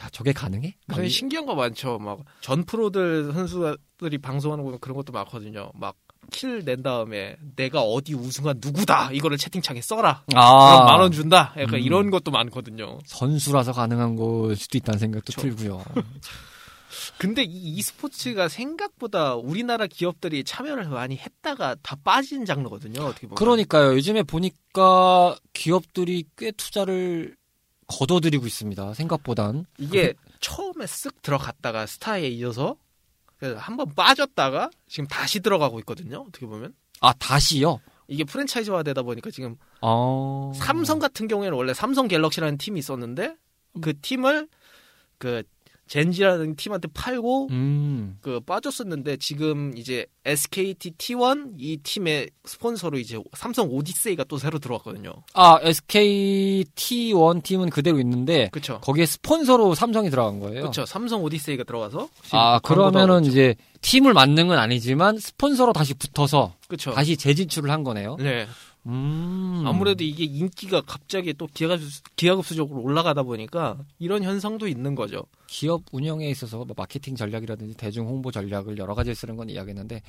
야 0.01 0.09
저게 0.11 0.31
가능해? 0.31 0.75
이- 1.03 1.09
신기한 1.09 1.45
거 1.47 1.55
많죠. 1.55 1.97
막 1.97 2.19
전 2.41 2.63
프로들 2.65 3.33
선수들이 3.33 4.19
방송하는 4.21 4.63
거 4.63 4.77
그런 4.77 4.95
것도 4.95 5.11
많거든요. 5.11 5.71
막 5.73 5.95
kill 6.31 6.63
낸 6.65 6.81
다음에 6.83 7.35
내가 7.55 7.81
어디 7.81 8.13
우승한 8.13 8.59
누구다 8.61 9.11
이거를 9.11 9.37
채팅창에 9.37 9.81
써라. 9.81 10.23
아, 10.33 10.73
그럼 10.73 10.85
만원 10.87 11.11
준다. 11.11 11.53
약간 11.57 11.75
음. 11.75 11.79
이런 11.79 12.09
것도 12.11 12.31
많거든요. 12.31 12.99
선수라서 13.05 13.71
가능한 13.73 14.15
걸 14.15 14.55
수도 14.55 14.77
있다는 14.77 14.99
생각도 14.99 15.33
그쵸. 15.33 15.41
들고요. 15.41 15.83
근데 17.17 17.43
이 17.43 17.77
e스포츠가 17.77 18.47
생각보다 18.49 19.35
우리나라 19.35 19.87
기업들이 19.87 20.43
참여를 20.43 20.87
많이 20.89 21.17
했다가 21.17 21.75
다 21.81 21.95
빠진 22.03 22.45
장르거든요. 22.45 23.01
어떻게 23.01 23.27
보면. 23.27 23.35
그러니까요. 23.35 23.93
요즘에 23.95 24.23
보니까 24.23 25.35
기업들이 25.53 26.25
꽤 26.37 26.51
투자를 26.51 27.35
걷어들이고 27.87 28.45
있습니다. 28.45 28.93
생각보단. 28.93 29.65
이게 29.77 30.13
처음에 30.39 30.85
쓱 30.85 31.21
들어갔다가 31.21 31.85
스타에 31.85 32.27
이어서 32.29 32.75
한번 33.43 33.93
빠졌다가 33.95 34.69
지금 34.87 35.07
다시 35.07 35.39
들어가고 35.39 35.79
있거든요. 35.79 36.25
어떻게 36.27 36.45
보면 36.45 36.73
아 37.01 37.13
다시요? 37.13 37.79
이게 38.07 38.23
프랜차이즈화 38.23 38.83
되다 38.83 39.01
보니까 39.01 39.31
지금 39.31 39.55
아 39.81 40.51
삼성 40.55 40.99
같은 40.99 41.27
경우에는 41.27 41.57
원래 41.57 41.73
삼성 41.73 42.07
갤럭시라는 42.07 42.57
팀이 42.57 42.79
있었는데 42.79 43.35
그 43.81 43.99
팀을 44.01 44.47
그 45.17 45.43
젠지라는 45.93 46.55
팀한테 46.55 46.87
팔고 46.91 47.49
음. 47.51 48.17
그 48.21 48.39
빠졌었는데 48.39 49.17
지금 49.17 49.77
이제 49.77 50.07
SKT 50.25 50.93
T1 50.97 51.53
이 51.59 51.77
팀의 51.83 52.31
스폰서로 52.45 52.97
이제 52.97 53.19
삼성 53.33 53.69
오디세이가 53.69 54.23
또 54.23 54.39
새로 54.39 54.57
들어왔거든요. 54.57 55.13
아 55.35 55.59
SKT1 55.59 57.43
팀은 57.43 57.69
그대로 57.69 57.99
있는데 57.99 58.49
그렇죠. 58.51 58.79
거기에 58.81 59.05
스폰서로 59.05 59.75
삼성이 59.75 60.09
들어간 60.09 60.39
거예요. 60.39 60.61
그렇죠. 60.61 60.83
삼성 60.87 61.21
오디세이가 61.23 61.63
들어가서 61.63 62.09
지금 62.23 62.39
아 62.39 62.57
그러면은 62.57 63.25
이제 63.25 63.53
팀을 63.81 64.13
만든 64.13 64.47
건 64.47 64.57
아니지만 64.57 65.19
스폰서로 65.19 65.73
다시 65.73 65.93
붙어서 65.93 66.55
그렇죠. 66.67 66.91
다시 66.93 67.15
재진출을 67.17 67.69
한 67.69 67.83
거네요. 67.83 68.15
네. 68.19 68.47
음. 68.85 69.63
아무래도 69.65 70.03
이게 70.03 70.25
인기가 70.25 70.81
갑자기 70.81 71.33
또 71.33 71.47
기하급수, 71.47 72.01
기하급수적으로 72.15 72.81
올라가다 72.81 73.23
보니까 73.23 73.77
이런 73.99 74.23
현상도 74.23 74.67
있는 74.67 74.95
거죠. 74.95 75.23
기업 75.47 75.83
운영에 75.91 76.29
있어서 76.29 76.57
뭐 76.57 76.73
마케팅 76.75 77.15
전략이라든지 77.15 77.75
대중 77.75 78.07
홍보 78.07 78.31
전략을 78.31 78.77
여러 78.77 78.93
가지 78.93 79.13
쓰는 79.15 79.35
건 79.37 79.49
이야기했는데 79.49 80.01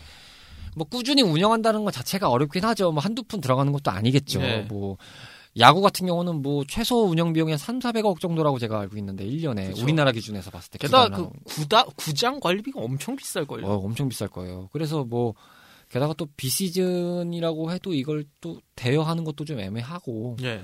뭐 0.77 0.87
꾸준히 0.87 1.23
운영한다는 1.23 1.85
것 1.85 1.93
자체가 1.93 2.29
어렵긴 2.29 2.65
하죠. 2.65 2.91
뭐 2.91 3.01
한두 3.01 3.23
푼 3.23 3.41
들어가는 3.41 3.73
것도 3.73 3.91
아니겠죠. 3.91 4.41
네. 4.41 4.63
뭐 4.63 4.97
야구 5.59 5.81
같은 5.81 6.07
경우는 6.07 6.43
뭐 6.43 6.65
최소 6.69 7.05
운영 7.05 7.33
비용이 7.33 7.53
한 7.53 7.59
3, 7.59 7.79
400억 7.79 8.19
정도라고 8.19 8.59
제가 8.59 8.81
알고 8.81 8.97
있는데 8.99 9.25
1년에 9.25 9.69
그쵸. 9.69 9.85
우리나라 9.85 10.11
기준에서 10.11 10.51
봤을 10.51 10.71
때 10.73 10.79
게다가. 10.79 11.17
그 11.17 11.31
구다, 11.45 11.85
구장 11.97 12.41
관리비가 12.41 12.81
엄청 12.81 13.15
비쌀걸요. 13.15 13.65
어, 13.65 13.77
엄청 13.77 14.09
비쌀 14.09 14.27
거예요. 14.29 14.69
그래서 14.73 15.05
뭐 15.05 15.35
게다가 15.95 16.13
또 16.15 16.27
비시즌이라고 16.37 17.71
해도 17.71 17.95
이걸 17.95 18.25
또 18.41 18.59
대여하는 18.75 19.23
것도 19.23 19.45
좀 19.45 19.61
애매하고 19.61 20.37
네. 20.41 20.61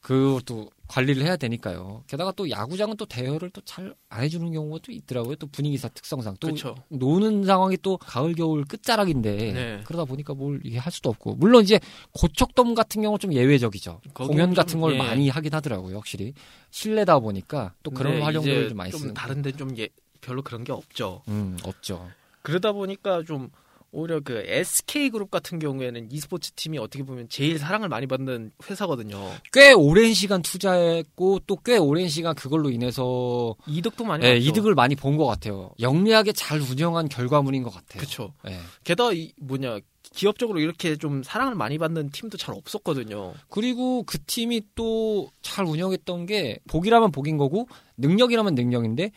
그것도 0.00 0.70
관리를 0.88 1.22
해야 1.22 1.36
되니까요. 1.36 2.02
게다가 2.06 2.32
또 2.32 2.48
야구장은 2.48 2.96
또 2.96 3.04
대여를 3.04 3.50
또 3.50 3.60
잘 3.66 3.94
안 4.08 4.22
해주는 4.22 4.50
경우가 4.52 4.78
또 4.82 4.90
있더라고요. 4.92 5.36
또 5.36 5.46
분위기사 5.48 5.88
특성상 5.88 6.36
또 6.40 6.46
그렇죠. 6.48 6.74
노는 6.88 7.44
상황이 7.44 7.76
또 7.82 7.98
가을 7.98 8.32
겨울 8.34 8.64
끝자락인데 8.64 9.52
네. 9.52 9.80
그러다 9.84 10.06
보니까 10.06 10.32
뭘 10.32 10.60
이게 10.64 10.78
할 10.78 10.90
수도 10.92 11.10
없고 11.10 11.34
물론 11.34 11.62
이제 11.62 11.78
고척돔 12.12 12.74
같은 12.74 13.02
경우 13.02 13.18
좀 13.18 13.34
예외적이죠. 13.34 14.00
공연 14.14 14.54
같은 14.54 14.80
걸 14.80 14.94
예. 14.94 14.98
많이 14.98 15.28
하긴 15.28 15.52
하더라고요. 15.52 15.96
확실히 15.96 16.32
실내다 16.70 17.18
보니까 17.18 17.74
또 17.82 17.90
그런 17.90 18.12
근데 18.14 18.24
활용도를 18.24 18.68
좀 18.70 18.78
많이 18.78 18.92
쓰는. 18.92 19.12
다른데 19.12 19.52
좀 19.52 19.76
예, 19.76 19.88
별로 20.22 20.40
그런 20.42 20.64
게 20.64 20.72
없죠. 20.72 21.22
음, 21.28 21.58
없죠. 21.64 22.08
그러다 22.42 22.72
보니까 22.72 23.22
좀 23.24 23.50
오히려 23.94 24.20
그 24.20 24.42
SK 24.46 25.10
그룹 25.10 25.30
같은 25.30 25.58
경우에는 25.58 26.10
e스포츠 26.10 26.52
팀이 26.52 26.78
어떻게 26.78 27.04
보면 27.04 27.28
제일 27.28 27.58
사랑을 27.58 27.88
많이 27.88 28.06
받는 28.06 28.50
회사거든요. 28.68 29.16
꽤 29.52 29.72
오랜 29.72 30.12
시간 30.14 30.42
투자했고 30.42 31.40
또 31.46 31.54
꽤 31.64 31.78
오랜 31.78 32.08
시간 32.08 32.34
그걸로 32.34 32.68
인해서 32.70 33.54
이득도 33.66 34.04
많이 34.04 34.24
예, 34.26 34.34
받죠. 34.34 34.48
이득을 34.48 34.74
많이 34.74 34.94
본 34.96 35.16
것 35.16 35.26
같아요. 35.26 35.70
영리하게 35.80 36.32
잘 36.32 36.60
운영한 36.60 37.08
결과물인 37.08 37.62
것 37.62 37.70
같아요. 37.70 38.00
그렇죠. 38.00 38.34
예. 38.48 38.58
게다가 38.82 39.12
이 39.12 39.32
뭐냐 39.40 39.78
기업적으로 40.12 40.60
이렇게 40.60 40.96
좀 40.96 41.22
사랑을 41.22 41.54
많이 41.54 41.78
받는 41.78 42.10
팀도 42.10 42.36
잘 42.36 42.54
없었거든요. 42.54 43.32
그리고 43.48 44.02
그 44.02 44.18
팀이 44.26 44.62
또 44.74 45.30
잘 45.42 45.64
운영했던 45.66 46.26
게 46.26 46.58
복이라면 46.68 47.12
복인 47.12 47.36
거고 47.36 47.68
능력이라면 47.98 48.54
능력인데 48.56 49.12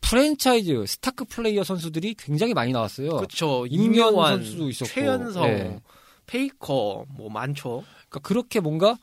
프랜차이즈 0.00 0.84
스타 0.86 1.24
플레이어 1.24 1.64
선수들이 1.64 2.14
굉장히 2.14 2.54
많이 2.54 2.72
나왔어요. 2.72 3.10
그렇죠. 3.10 3.66
임요환 3.68 4.14
선수도 4.14 4.68
있었고. 4.70 4.90
최연성, 4.92 5.42
네. 5.42 5.80
페이커 6.26 7.04
뭐 7.16 7.28
많죠. 7.30 7.84
그러니까 8.08 8.20
그렇게 8.20 8.60
뭔가 8.60 8.96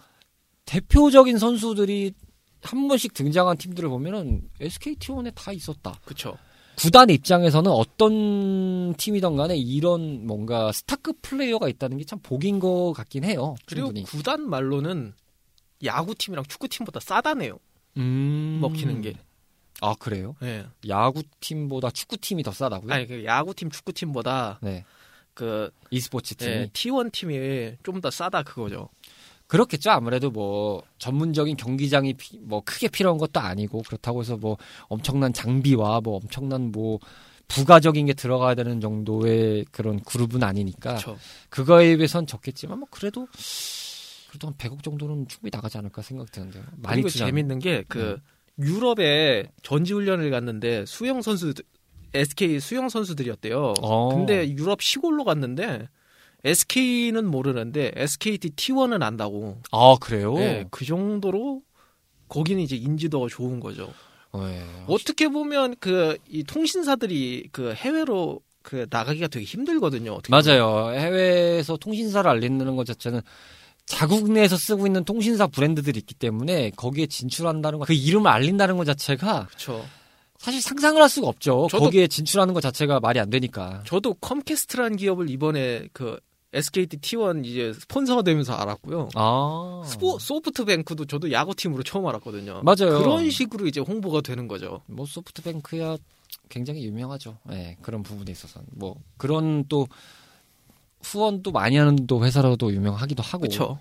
대표적인 0.66 1.38
선수들이 1.38 2.14
한 2.62 2.88
번씩 2.88 3.14
등장한 3.14 3.58
팀들을 3.58 3.88
보면은 3.90 4.50
SKT1에 4.60 5.32
다 5.36 5.52
있었다. 5.52 6.00
그렇죠. 6.06 6.38
구단 6.78 7.10
입장에서는 7.10 7.72
어떤 7.72 8.94
팀이든 8.96 9.38
간에 9.38 9.56
이런 9.56 10.26
뭔가 10.28 10.72
스타 10.72 11.14
플레이어가 11.22 11.70
있다는 11.70 11.98
게 11.98 12.04
참 12.06 12.20
복인 12.22 12.60
것 12.60 12.92
같긴 12.94 13.24
해요. 13.24 13.56
그리고 13.66 13.88
충분히. 13.88 14.04
구단 14.04 14.50
말로는 14.50 15.14
야구팀이랑 15.84 16.46
축구팀보다 16.48 17.00
싸다네요. 17.00 17.58
음... 17.98 18.58
먹히는 18.62 19.02
게. 19.02 19.14
아 19.82 19.94
그래요? 20.00 20.36
네. 20.40 20.66
야구팀보다 20.88 21.92
축구팀이 21.92 22.44
더 22.44 22.52
싸다고요? 22.52 22.94
아니 22.94 23.08
그 23.08 23.24
야구팀, 23.26 23.70
축구팀보다 23.70 24.60
네. 24.62 24.86
그 25.34 25.70
e스포츠 25.92 26.36
팀이 26.36 26.52
네, 26.56 26.70
T1 26.72 27.12
팀이 27.12 27.78
좀 27.84 28.00
더 28.02 28.10
싸다 28.10 28.44
그거죠. 28.44 28.90
그렇겠죠. 29.48 29.92
아무래도 29.92 30.32
뭐 30.32 30.82
전문적인 30.98 31.56
경기장이 31.58 32.14
피- 32.14 32.40
뭐 32.40 32.62
크게 32.66 32.88
필요한 32.88 33.18
것도 33.20 33.40
아니고 33.40 33.84
그렇다고 33.84 34.22
해서 34.22 34.38
뭐 34.38 34.58
엄청난 34.88 35.34
장비와 35.34 36.02
뭐 36.02 36.16
엄청난 36.18 36.72
뭐 36.72 37.00
부가적인 37.48 38.08
게 38.08 38.14
들어가야 38.14 38.56
되는 38.56 38.82
정도의 38.82 39.66
그런 39.72 40.00
그룹은 40.00 40.42
아니니까 40.42 40.92
그렇죠. 40.96 41.18
그거에 41.50 41.96
비해선 41.98 42.26
적겠지만 42.26 42.80
뭐 42.80 42.88
그래도 42.90 43.28
그래도 44.30 44.48
한 44.48 44.56
100억 44.56 44.82
정도는 44.84 45.28
충분히 45.28 45.52
나가지 45.54 45.78
않을까 45.78 46.02
생각 46.02 46.32
드는데요. 46.32 46.64
많이 46.78 47.04
그리고. 47.04 47.10
재밌는 47.10 47.60
게그 47.60 48.20
유럽에 48.60 49.52
전지 49.64 49.94
훈련을 49.94 50.30
갔는데 50.32 50.86
수영 50.86 51.22
선수 51.22 51.54
SK 52.14 52.60
수영 52.60 52.90
선수들이었대요. 52.90 53.74
어. 53.82 54.10
근데 54.16 54.50
유럽 54.52 54.82
시골로 54.82 55.24
갔는데 55.26 55.90
SK는 56.44 57.26
모르는데 57.26 57.92
SKT 57.96 58.52
T1은 58.52 59.02
안다고. 59.02 59.62
아 59.72 59.96
그래요? 60.00 60.36
네, 60.36 60.66
그 60.72 60.86
정도로 60.86 61.62
거기는 62.30 62.62
이제 62.62 62.76
인지도가 62.76 63.28
좋은 63.30 63.60
거죠. 63.60 63.92
네. 64.34 64.64
어떻게 64.88 65.28
보면 65.30 65.76
그 65.80 66.18
이 66.30 66.44
통신사들이 66.44 67.50
그 67.52 67.74
해외로 67.74 68.42
그 68.62 68.88
나가기가 68.90 69.28
되게 69.28 69.46
힘들거든요. 69.46 70.20
맞아요. 70.30 70.92
해외에서 70.92 71.78
통신사를 71.78 72.30
알린다는 72.30 72.76
것 72.76 72.86
자체는 72.86 73.22
자국 73.86 74.32
내에서 74.32 74.58
쓰고 74.58 74.88
있는 74.88 75.04
통신사 75.06 75.48
브랜드들이 75.48 76.00
있기 76.00 76.16
때문에 76.16 76.72
거기에 76.72 77.06
진출한다는 77.08 77.80
것, 77.80 77.86
그 77.86 77.94
이름을 77.94 78.30
알린다는 78.30 78.78
것 78.78 78.86
자체가 78.86 79.46
그렇죠. 79.48 79.86
사실 80.38 80.62
상상을 80.62 81.02
할 81.02 81.08
수가 81.10 81.28
없죠. 81.28 81.68
저도- 81.72 81.80
거기에 81.80 82.08
진출하는 82.08 82.54
것 82.54 82.62
자체가 82.62 83.00
말이 83.00 83.20
안 83.20 83.30
되니까. 83.30 83.84
저도 83.86 84.16
컴캐스트라는 84.16 84.98
기업을 84.98 85.30
이번에 85.30 85.88
그 85.94 86.20
SKT 86.54 86.98
T1 86.98 87.46
이제 87.46 87.74
스폰서가 87.74 88.22
되면서 88.22 88.54
알았고요. 88.54 89.10
아. 89.16 89.82
스포 89.86 90.18
소프트뱅크도 90.20 91.06
저도 91.06 91.32
야구팀으로 91.32 91.84
처음 91.84 92.08
알았거든요. 92.08 92.62
맞아요. 92.64 93.00
그런 93.00 93.30
식으로 93.30 93.68
이제 93.68 93.82
홍보가 93.82 94.22
되는 94.22 94.48
거죠. 94.48 94.82
뭐 94.88 95.06
소프트뱅크야 95.06 95.98
굉장히 96.50 96.86
유명하죠. 96.86 97.38
예, 97.52 97.78
그런 97.82 98.04
부분에 98.04 98.32
있어서. 98.32 98.62
뭐 98.72 98.96
그런 99.18 99.66
또 99.68 99.88
후원도 101.06 101.52
많이 101.52 101.78
하는 101.78 102.08
또 102.08 102.24
회사로도 102.26 102.74
유명하기도 102.74 103.22
하고. 103.22 103.42
그렇죠. 103.42 103.80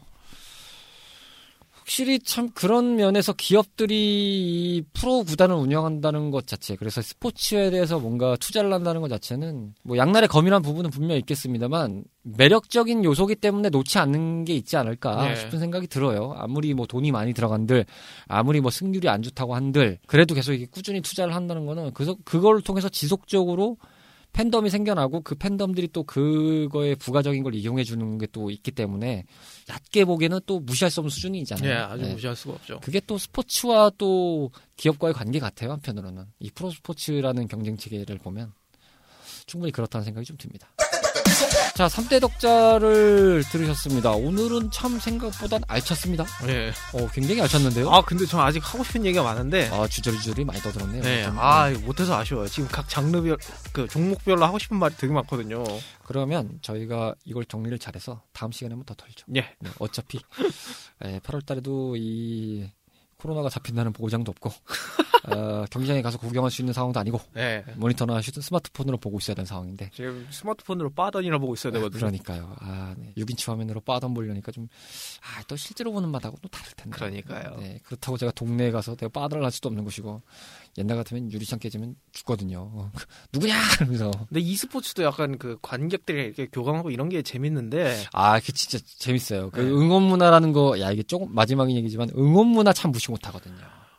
확실히 1.85 2.19
참 2.19 2.49
그런 2.55 2.97
면에서 2.97 3.35
기업들이 3.35 4.77
이 4.77 4.83
프로 4.95 5.23
구단을 5.23 5.55
운영한다는 5.55 6.31
것 6.31 6.47
자체, 6.47 6.77
그래서 6.77 7.03
스포츠에 7.03 7.71
대해서 7.71 7.99
뭔가 7.99 8.37
투자를 8.37 8.73
한다는 8.73 9.03
것 9.03 9.09
자체는 9.09 9.75
뭐 9.83 9.99
양날의 9.99 10.29
검이란 10.29 10.63
부분은 10.63 10.89
분명히 10.89 11.21
있겠습니다만 11.21 12.05
매력적인 12.23 13.05
요소기 13.05 13.37
때문에 13.37 13.69
놓지 13.69 13.99
않는 13.99 14.47
게 14.47 14.55
있지 14.55 14.79
않을까 14.79 15.29
네. 15.29 15.37
싶은 15.37 15.59
생각이 15.59 15.87
들어요. 15.87 16.33
아무리 16.39 16.73
뭐 16.73 16.87
돈이 16.87 17.13
많이 17.13 17.35
들어간들, 17.35 17.85
아무리 18.29 18.63
뭐 18.63 18.71
승률이 18.71 19.11
안 19.11 19.21
좋다고 19.21 19.55
한들, 19.55 19.99
그래도 20.07 20.35
계속 20.35 20.55
이게 20.55 20.65
꾸준히 20.65 21.03
투자를 21.03 21.35
한다는 21.35 21.67
거는 21.67 21.93
그래서 21.93 22.17
그걸 22.25 22.63
통해서 22.63 22.89
지속적으로 22.89 23.77
팬덤이 24.35 24.69
생겨나고 24.69 25.23
그 25.23 25.35
팬덤들이 25.37 25.89
또 25.93 26.03
그거에 26.03 26.95
부가적인 26.97 27.43
걸 27.43 27.55
이용해 27.55 27.85
주는 27.85 28.19
게 28.19 28.27
또 28.35 28.51
있기 28.51 28.73
때문에 28.73 29.25
얕게 29.71 30.05
보기에는 30.05 30.41
또 30.45 30.59
무시할 30.59 30.91
수 30.91 31.01
없는 31.01 31.11
수준이잖아요. 31.11 31.71
예, 31.71 31.75
아주 31.75 32.03
네. 32.03 32.13
무시할 32.13 32.35
수가 32.35 32.55
없죠. 32.55 32.81
그게 32.81 33.01
또 33.07 33.17
스포츠와 33.17 33.93
또 33.97 34.51
기업과의 34.77 35.15
관계 35.15 35.39
같아요 35.39 35.71
한편으로는 35.71 36.25
이 36.41 36.51
프로 36.51 36.71
스포츠라는 36.71 37.47
경쟁 37.47 37.77
체계를 37.77 38.19
보면 38.19 38.53
충분히 39.47 39.71
그렇다는 39.71 40.05
생각이 40.05 40.27
좀 40.27 40.37
듭니다. 40.37 40.69
자 41.75 41.89
3대 41.89 42.21
덕자를 42.21 43.43
들으셨습니다. 43.51 44.13
오늘은 44.13 44.71
참 44.71 45.01
생각보단 45.01 45.61
알찼습니다. 45.67 46.25
예. 46.47 46.69
어, 46.93 47.09
굉장히 47.13 47.41
알찼는데요. 47.41 47.91
아 47.91 48.01
근데 48.01 48.25
저 48.27 48.41
아직 48.41 48.63
하고 48.65 48.85
싶은 48.85 49.05
얘기가 49.05 49.25
많은데. 49.25 49.69
아 49.73 49.89
주저리주저리 49.89 50.45
많이 50.45 50.61
떠들었네요. 50.61 51.03
네. 51.03 51.25
좀. 51.25 51.37
아 51.37 51.71
못해서 51.85 52.17
아쉬워요. 52.17 52.47
지금 52.47 52.69
각 52.69 52.89
장르별 52.89 53.37
그 53.73 53.89
종목별로 53.89 54.45
하고 54.45 54.61
싶은 54.61 54.77
말이 54.77 54.95
되게 54.97 55.13
많거든요. 55.13 55.65
그러면 56.05 56.61
저희가 56.63 57.17
이걸 57.25 57.45
정리를 57.45 57.77
잘해서 57.81 58.23
다음 58.33 58.53
시간에 58.53 58.75
한번 58.75 58.87
더 58.87 58.95
털죠. 58.95 59.27
예. 59.35 59.41
네, 59.59 59.71
어차피 59.81 60.21
8월 61.01 61.45
달에도 61.45 61.97
이 61.97 62.71
코로나가 63.25 63.49
잡힌다는 63.49 63.95
보장도 63.95 64.31
없고 64.33 64.53
어, 65.29 65.65
경기장에 65.71 66.03
가서 66.03 66.19
구경할 66.19 66.51
수 66.51 66.61
있는 66.61 66.75
상황도 66.75 67.01
아니고 67.01 67.19
네. 67.33 67.65
모니터나 67.77 68.21
스마트폰으로 68.21 68.99
보고 68.99 69.17
있어야 69.19 69.35
되는 69.35 69.47
상황인데 69.47 69.89
지금 69.95 70.27
스마트폰으로 70.31 70.91
빠던이나 70.91 71.39
보고 71.39 71.55
있어야 71.55 71.73
되거든요. 71.73 71.99
그러니까요. 71.99 72.55
아, 72.59 72.95
네. 72.99 73.15
6인치 73.17 73.49
화면으로 73.49 73.81
빠던 73.81 74.13
보려니까 74.13 74.53
좀, 74.53 74.69
아, 75.23 75.43
또 75.45 75.57
실제로 75.57 75.93
보는 75.93 76.11
맛하고 76.11 76.37
또 76.43 76.49
다를 76.49 76.71
텐데. 76.77 76.95
그러니까요. 76.95 77.57
네, 77.59 77.81
그렇다고 77.85 78.19
제가 78.19 78.33
동네에 78.33 78.71
가서 78.71 78.95
내가 78.97 79.09
빠던을 79.09 79.43
할 79.43 79.51
수도 79.51 79.71
없는 79.71 79.85
곳이고, 79.85 80.21
옛날 80.79 80.97
같으면 80.97 81.31
유리창 81.31 81.59
깨지면 81.59 81.95
죽거든요. 82.13 82.71
어, 82.73 82.91
누구냐! 83.33 83.55
이러면서. 83.81 84.11
근데 84.29 84.41
e스포츠도 84.41 85.03
약간 85.05 85.39
그 85.39 85.59
관객들이 85.63 86.25
이렇게 86.25 86.47
교감하고 86.47 86.91
이런 86.91 87.09
게 87.09 87.23
재밌는데 87.23 88.05
아, 88.13 88.41
그 88.41 88.53
진짜 88.53 88.85
재밌어요. 88.99 89.51
그 89.51 89.61
네. 89.61 89.67
응원 89.69 90.03
문화라는 90.03 90.53
거, 90.53 90.79
야, 90.81 90.91
이게 90.91 91.03
조금 91.03 91.33
마지막 91.35 91.71
얘기지만, 91.71 92.11
응원 92.17 92.49
문화 92.49 92.73
참 92.73 92.91
무시 92.91 93.11
못 93.11 93.27
하거든요. 93.29 93.57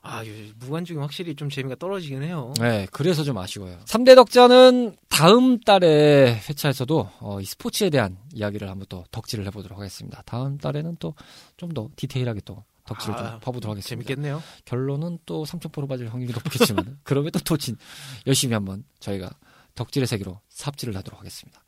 아이 0.08 0.54
무관중이 0.60 1.00
확실히 1.00 1.36
좀 1.36 1.50
재미가 1.50 1.78
떨어지긴 1.78 2.22
해요. 2.22 2.54
네, 2.60 2.86
그래서 2.92 3.24
좀 3.24 3.40
아쉬워요. 3.40 3.80
3대 3.86 4.14
덕자는 4.16 4.96
다음 5.10 5.60
달에 5.60 6.40
회차에서도 6.48 7.10
어, 7.22 7.42
이 7.42 7.46
스포츠에 7.46 7.90
대한 7.90 8.16
이야기를 8.32 8.70
한번 8.70 8.86
또 8.88 9.04
덕질을 9.10 9.48
해보도록 9.48 9.80
하겠습니다. 9.80 10.22
다음 10.28 10.60
달에는 10.60 10.98
또 11.00 11.16
좀 11.58 11.74
더 11.74 11.90
디테일하게 11.96 12.42
또 12.46 12.64
덕질을 12.86 13.16
아, 13.16 13.18
좀 13.32 13.40
퍼보도록 13.42 13.72
하겠습니다. 13.72 13.90
재밌겠네요. 13.90 14.42
결론은 14.64 15.20
또 15.26 15.44
3,000% 15.44 15.88
빠질 15.90 16.08
확률이 16.08 16.34
높겠지만 16.34 17.00
그럼에도 17.04 17.40
또 17.40 17.58
진, 17.58 17.78
열심히 18.28 18.54
한번 18.54 18.84
저희가 19.00 19.30
덕질의 19.76 20.08
세계로 20.08 20.40
삽질을 20.50 20.96
하도록 20.96 21.20
하겠습니다. 21.20 21.60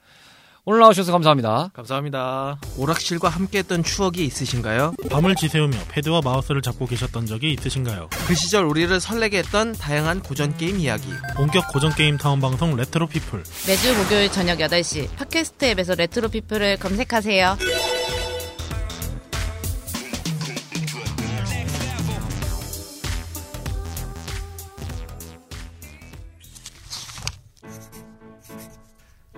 오늘 0.70 0.82
나와주셔서 0.82 1.14
감사합니다. 1.14 1.70
감사합니다. 1.74 2.60
오락실과 2.78 3.30
함께했던 3.30 3.84
추억이 3.86 4.26
있으신가요? 4.26 4.96
밤을 5.10 5.36
지새우며 5.36 5.78
패드와 5.88 6.20
마우스를 6.22 6.62
잡고 6.62 6.88
계셨던 6.88 7.26
적이 7.26 7.54
있으신가요? 7.54 8.10
그 8.28 8.36
시절 8.36 8.66
우리를 8.66 9.00
설레게 9.00 9.38
했던 9.38 9.72
다양한 9.72 10.22
고전 10.22 10.58
게임 10.58 10.78
이야기. 10.82 11.08
본격 11.38 11.72
고전 11.72 11.96
게임 11.96 12.18
타운 12.18 12.42
방송 12.42 12.76
레트로 12.76 13.08
피플 13.08 13.44
매주 13.66 13.98
목요일 13.98 14.30
저녁 14.30 14.58
8시 14.58 15.16
팟캐스트 15.16 15.64
앱에서 15.68 15.96
레트로 15.96 16.28
피플을 16.28 16.80
검색하세요. 16.80 17.58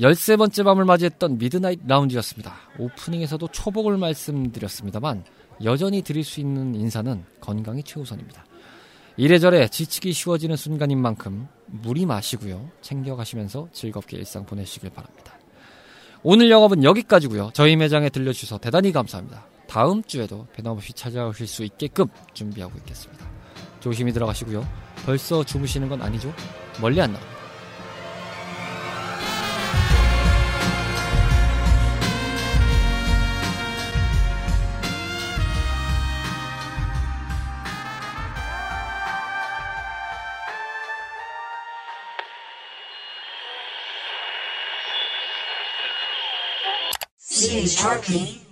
열세 0.00 0.36
번째 0.36 0.62
밤을 0.62 0.86
맞이했던 0.86 1.36
미드나잇 1.36 1.80
라운지였습니다. 1.86 2.54
오프닝에서도 2.78 3.46
초복을 3.48 3.98
말씀드렸습니다만 3.98 5.24
여전히 5.62 6.00
드릴 6.00 6.24
수 6.24 6.40
있는 6.40 6.74
인사는 6.74 7.22
건강이 7.40 7.82
최우선입니다. 7.82 8.46
이래저래 9.18 9.68
지치기 9.68 10.14
쉬워지는 10.14 10.56
순간인 10.56 11.02
만큼 11.02 11.48
무리 11.66 12.06
마시고요. 12.06 12.70
챙겨가시면서 12.80 13.68
즐겁게 13.72 14.16
일상 14.16 14.46
보내시길 14.46 14.88
바랍니다. 14.88 15.34
오늘 16.22 16.50
영업은 16.50 16.82
여기까지고요. 16.82 17.50
저희 17.52 17.76
매장에 17.76 18.08
들려주셔서 18.08 18.58
대단히 18.58 18.92
감사합니다. 18.92 19.46
다음 19.66 20.02
주에도 20.02 20.46
변함없이 20.54 20.94
찾아오실 20.94 21.46
수 21.46 21.62
있게끔 21.64 22.06
준비하고 22.32 22.78
있겠습니다. 22.78 23.26
조심히 23.80 24.12
들어가시고요. 24.12 24.66
벌써 25.04 25.44
주무시는 25.44 25.90
건 25.90 26.00
아니죠? 26.00 26.32
멀리 26.80 27.00
안 27.02 27.12
나옵니다. 27.12 27.39
Sharky. 47.80 48.49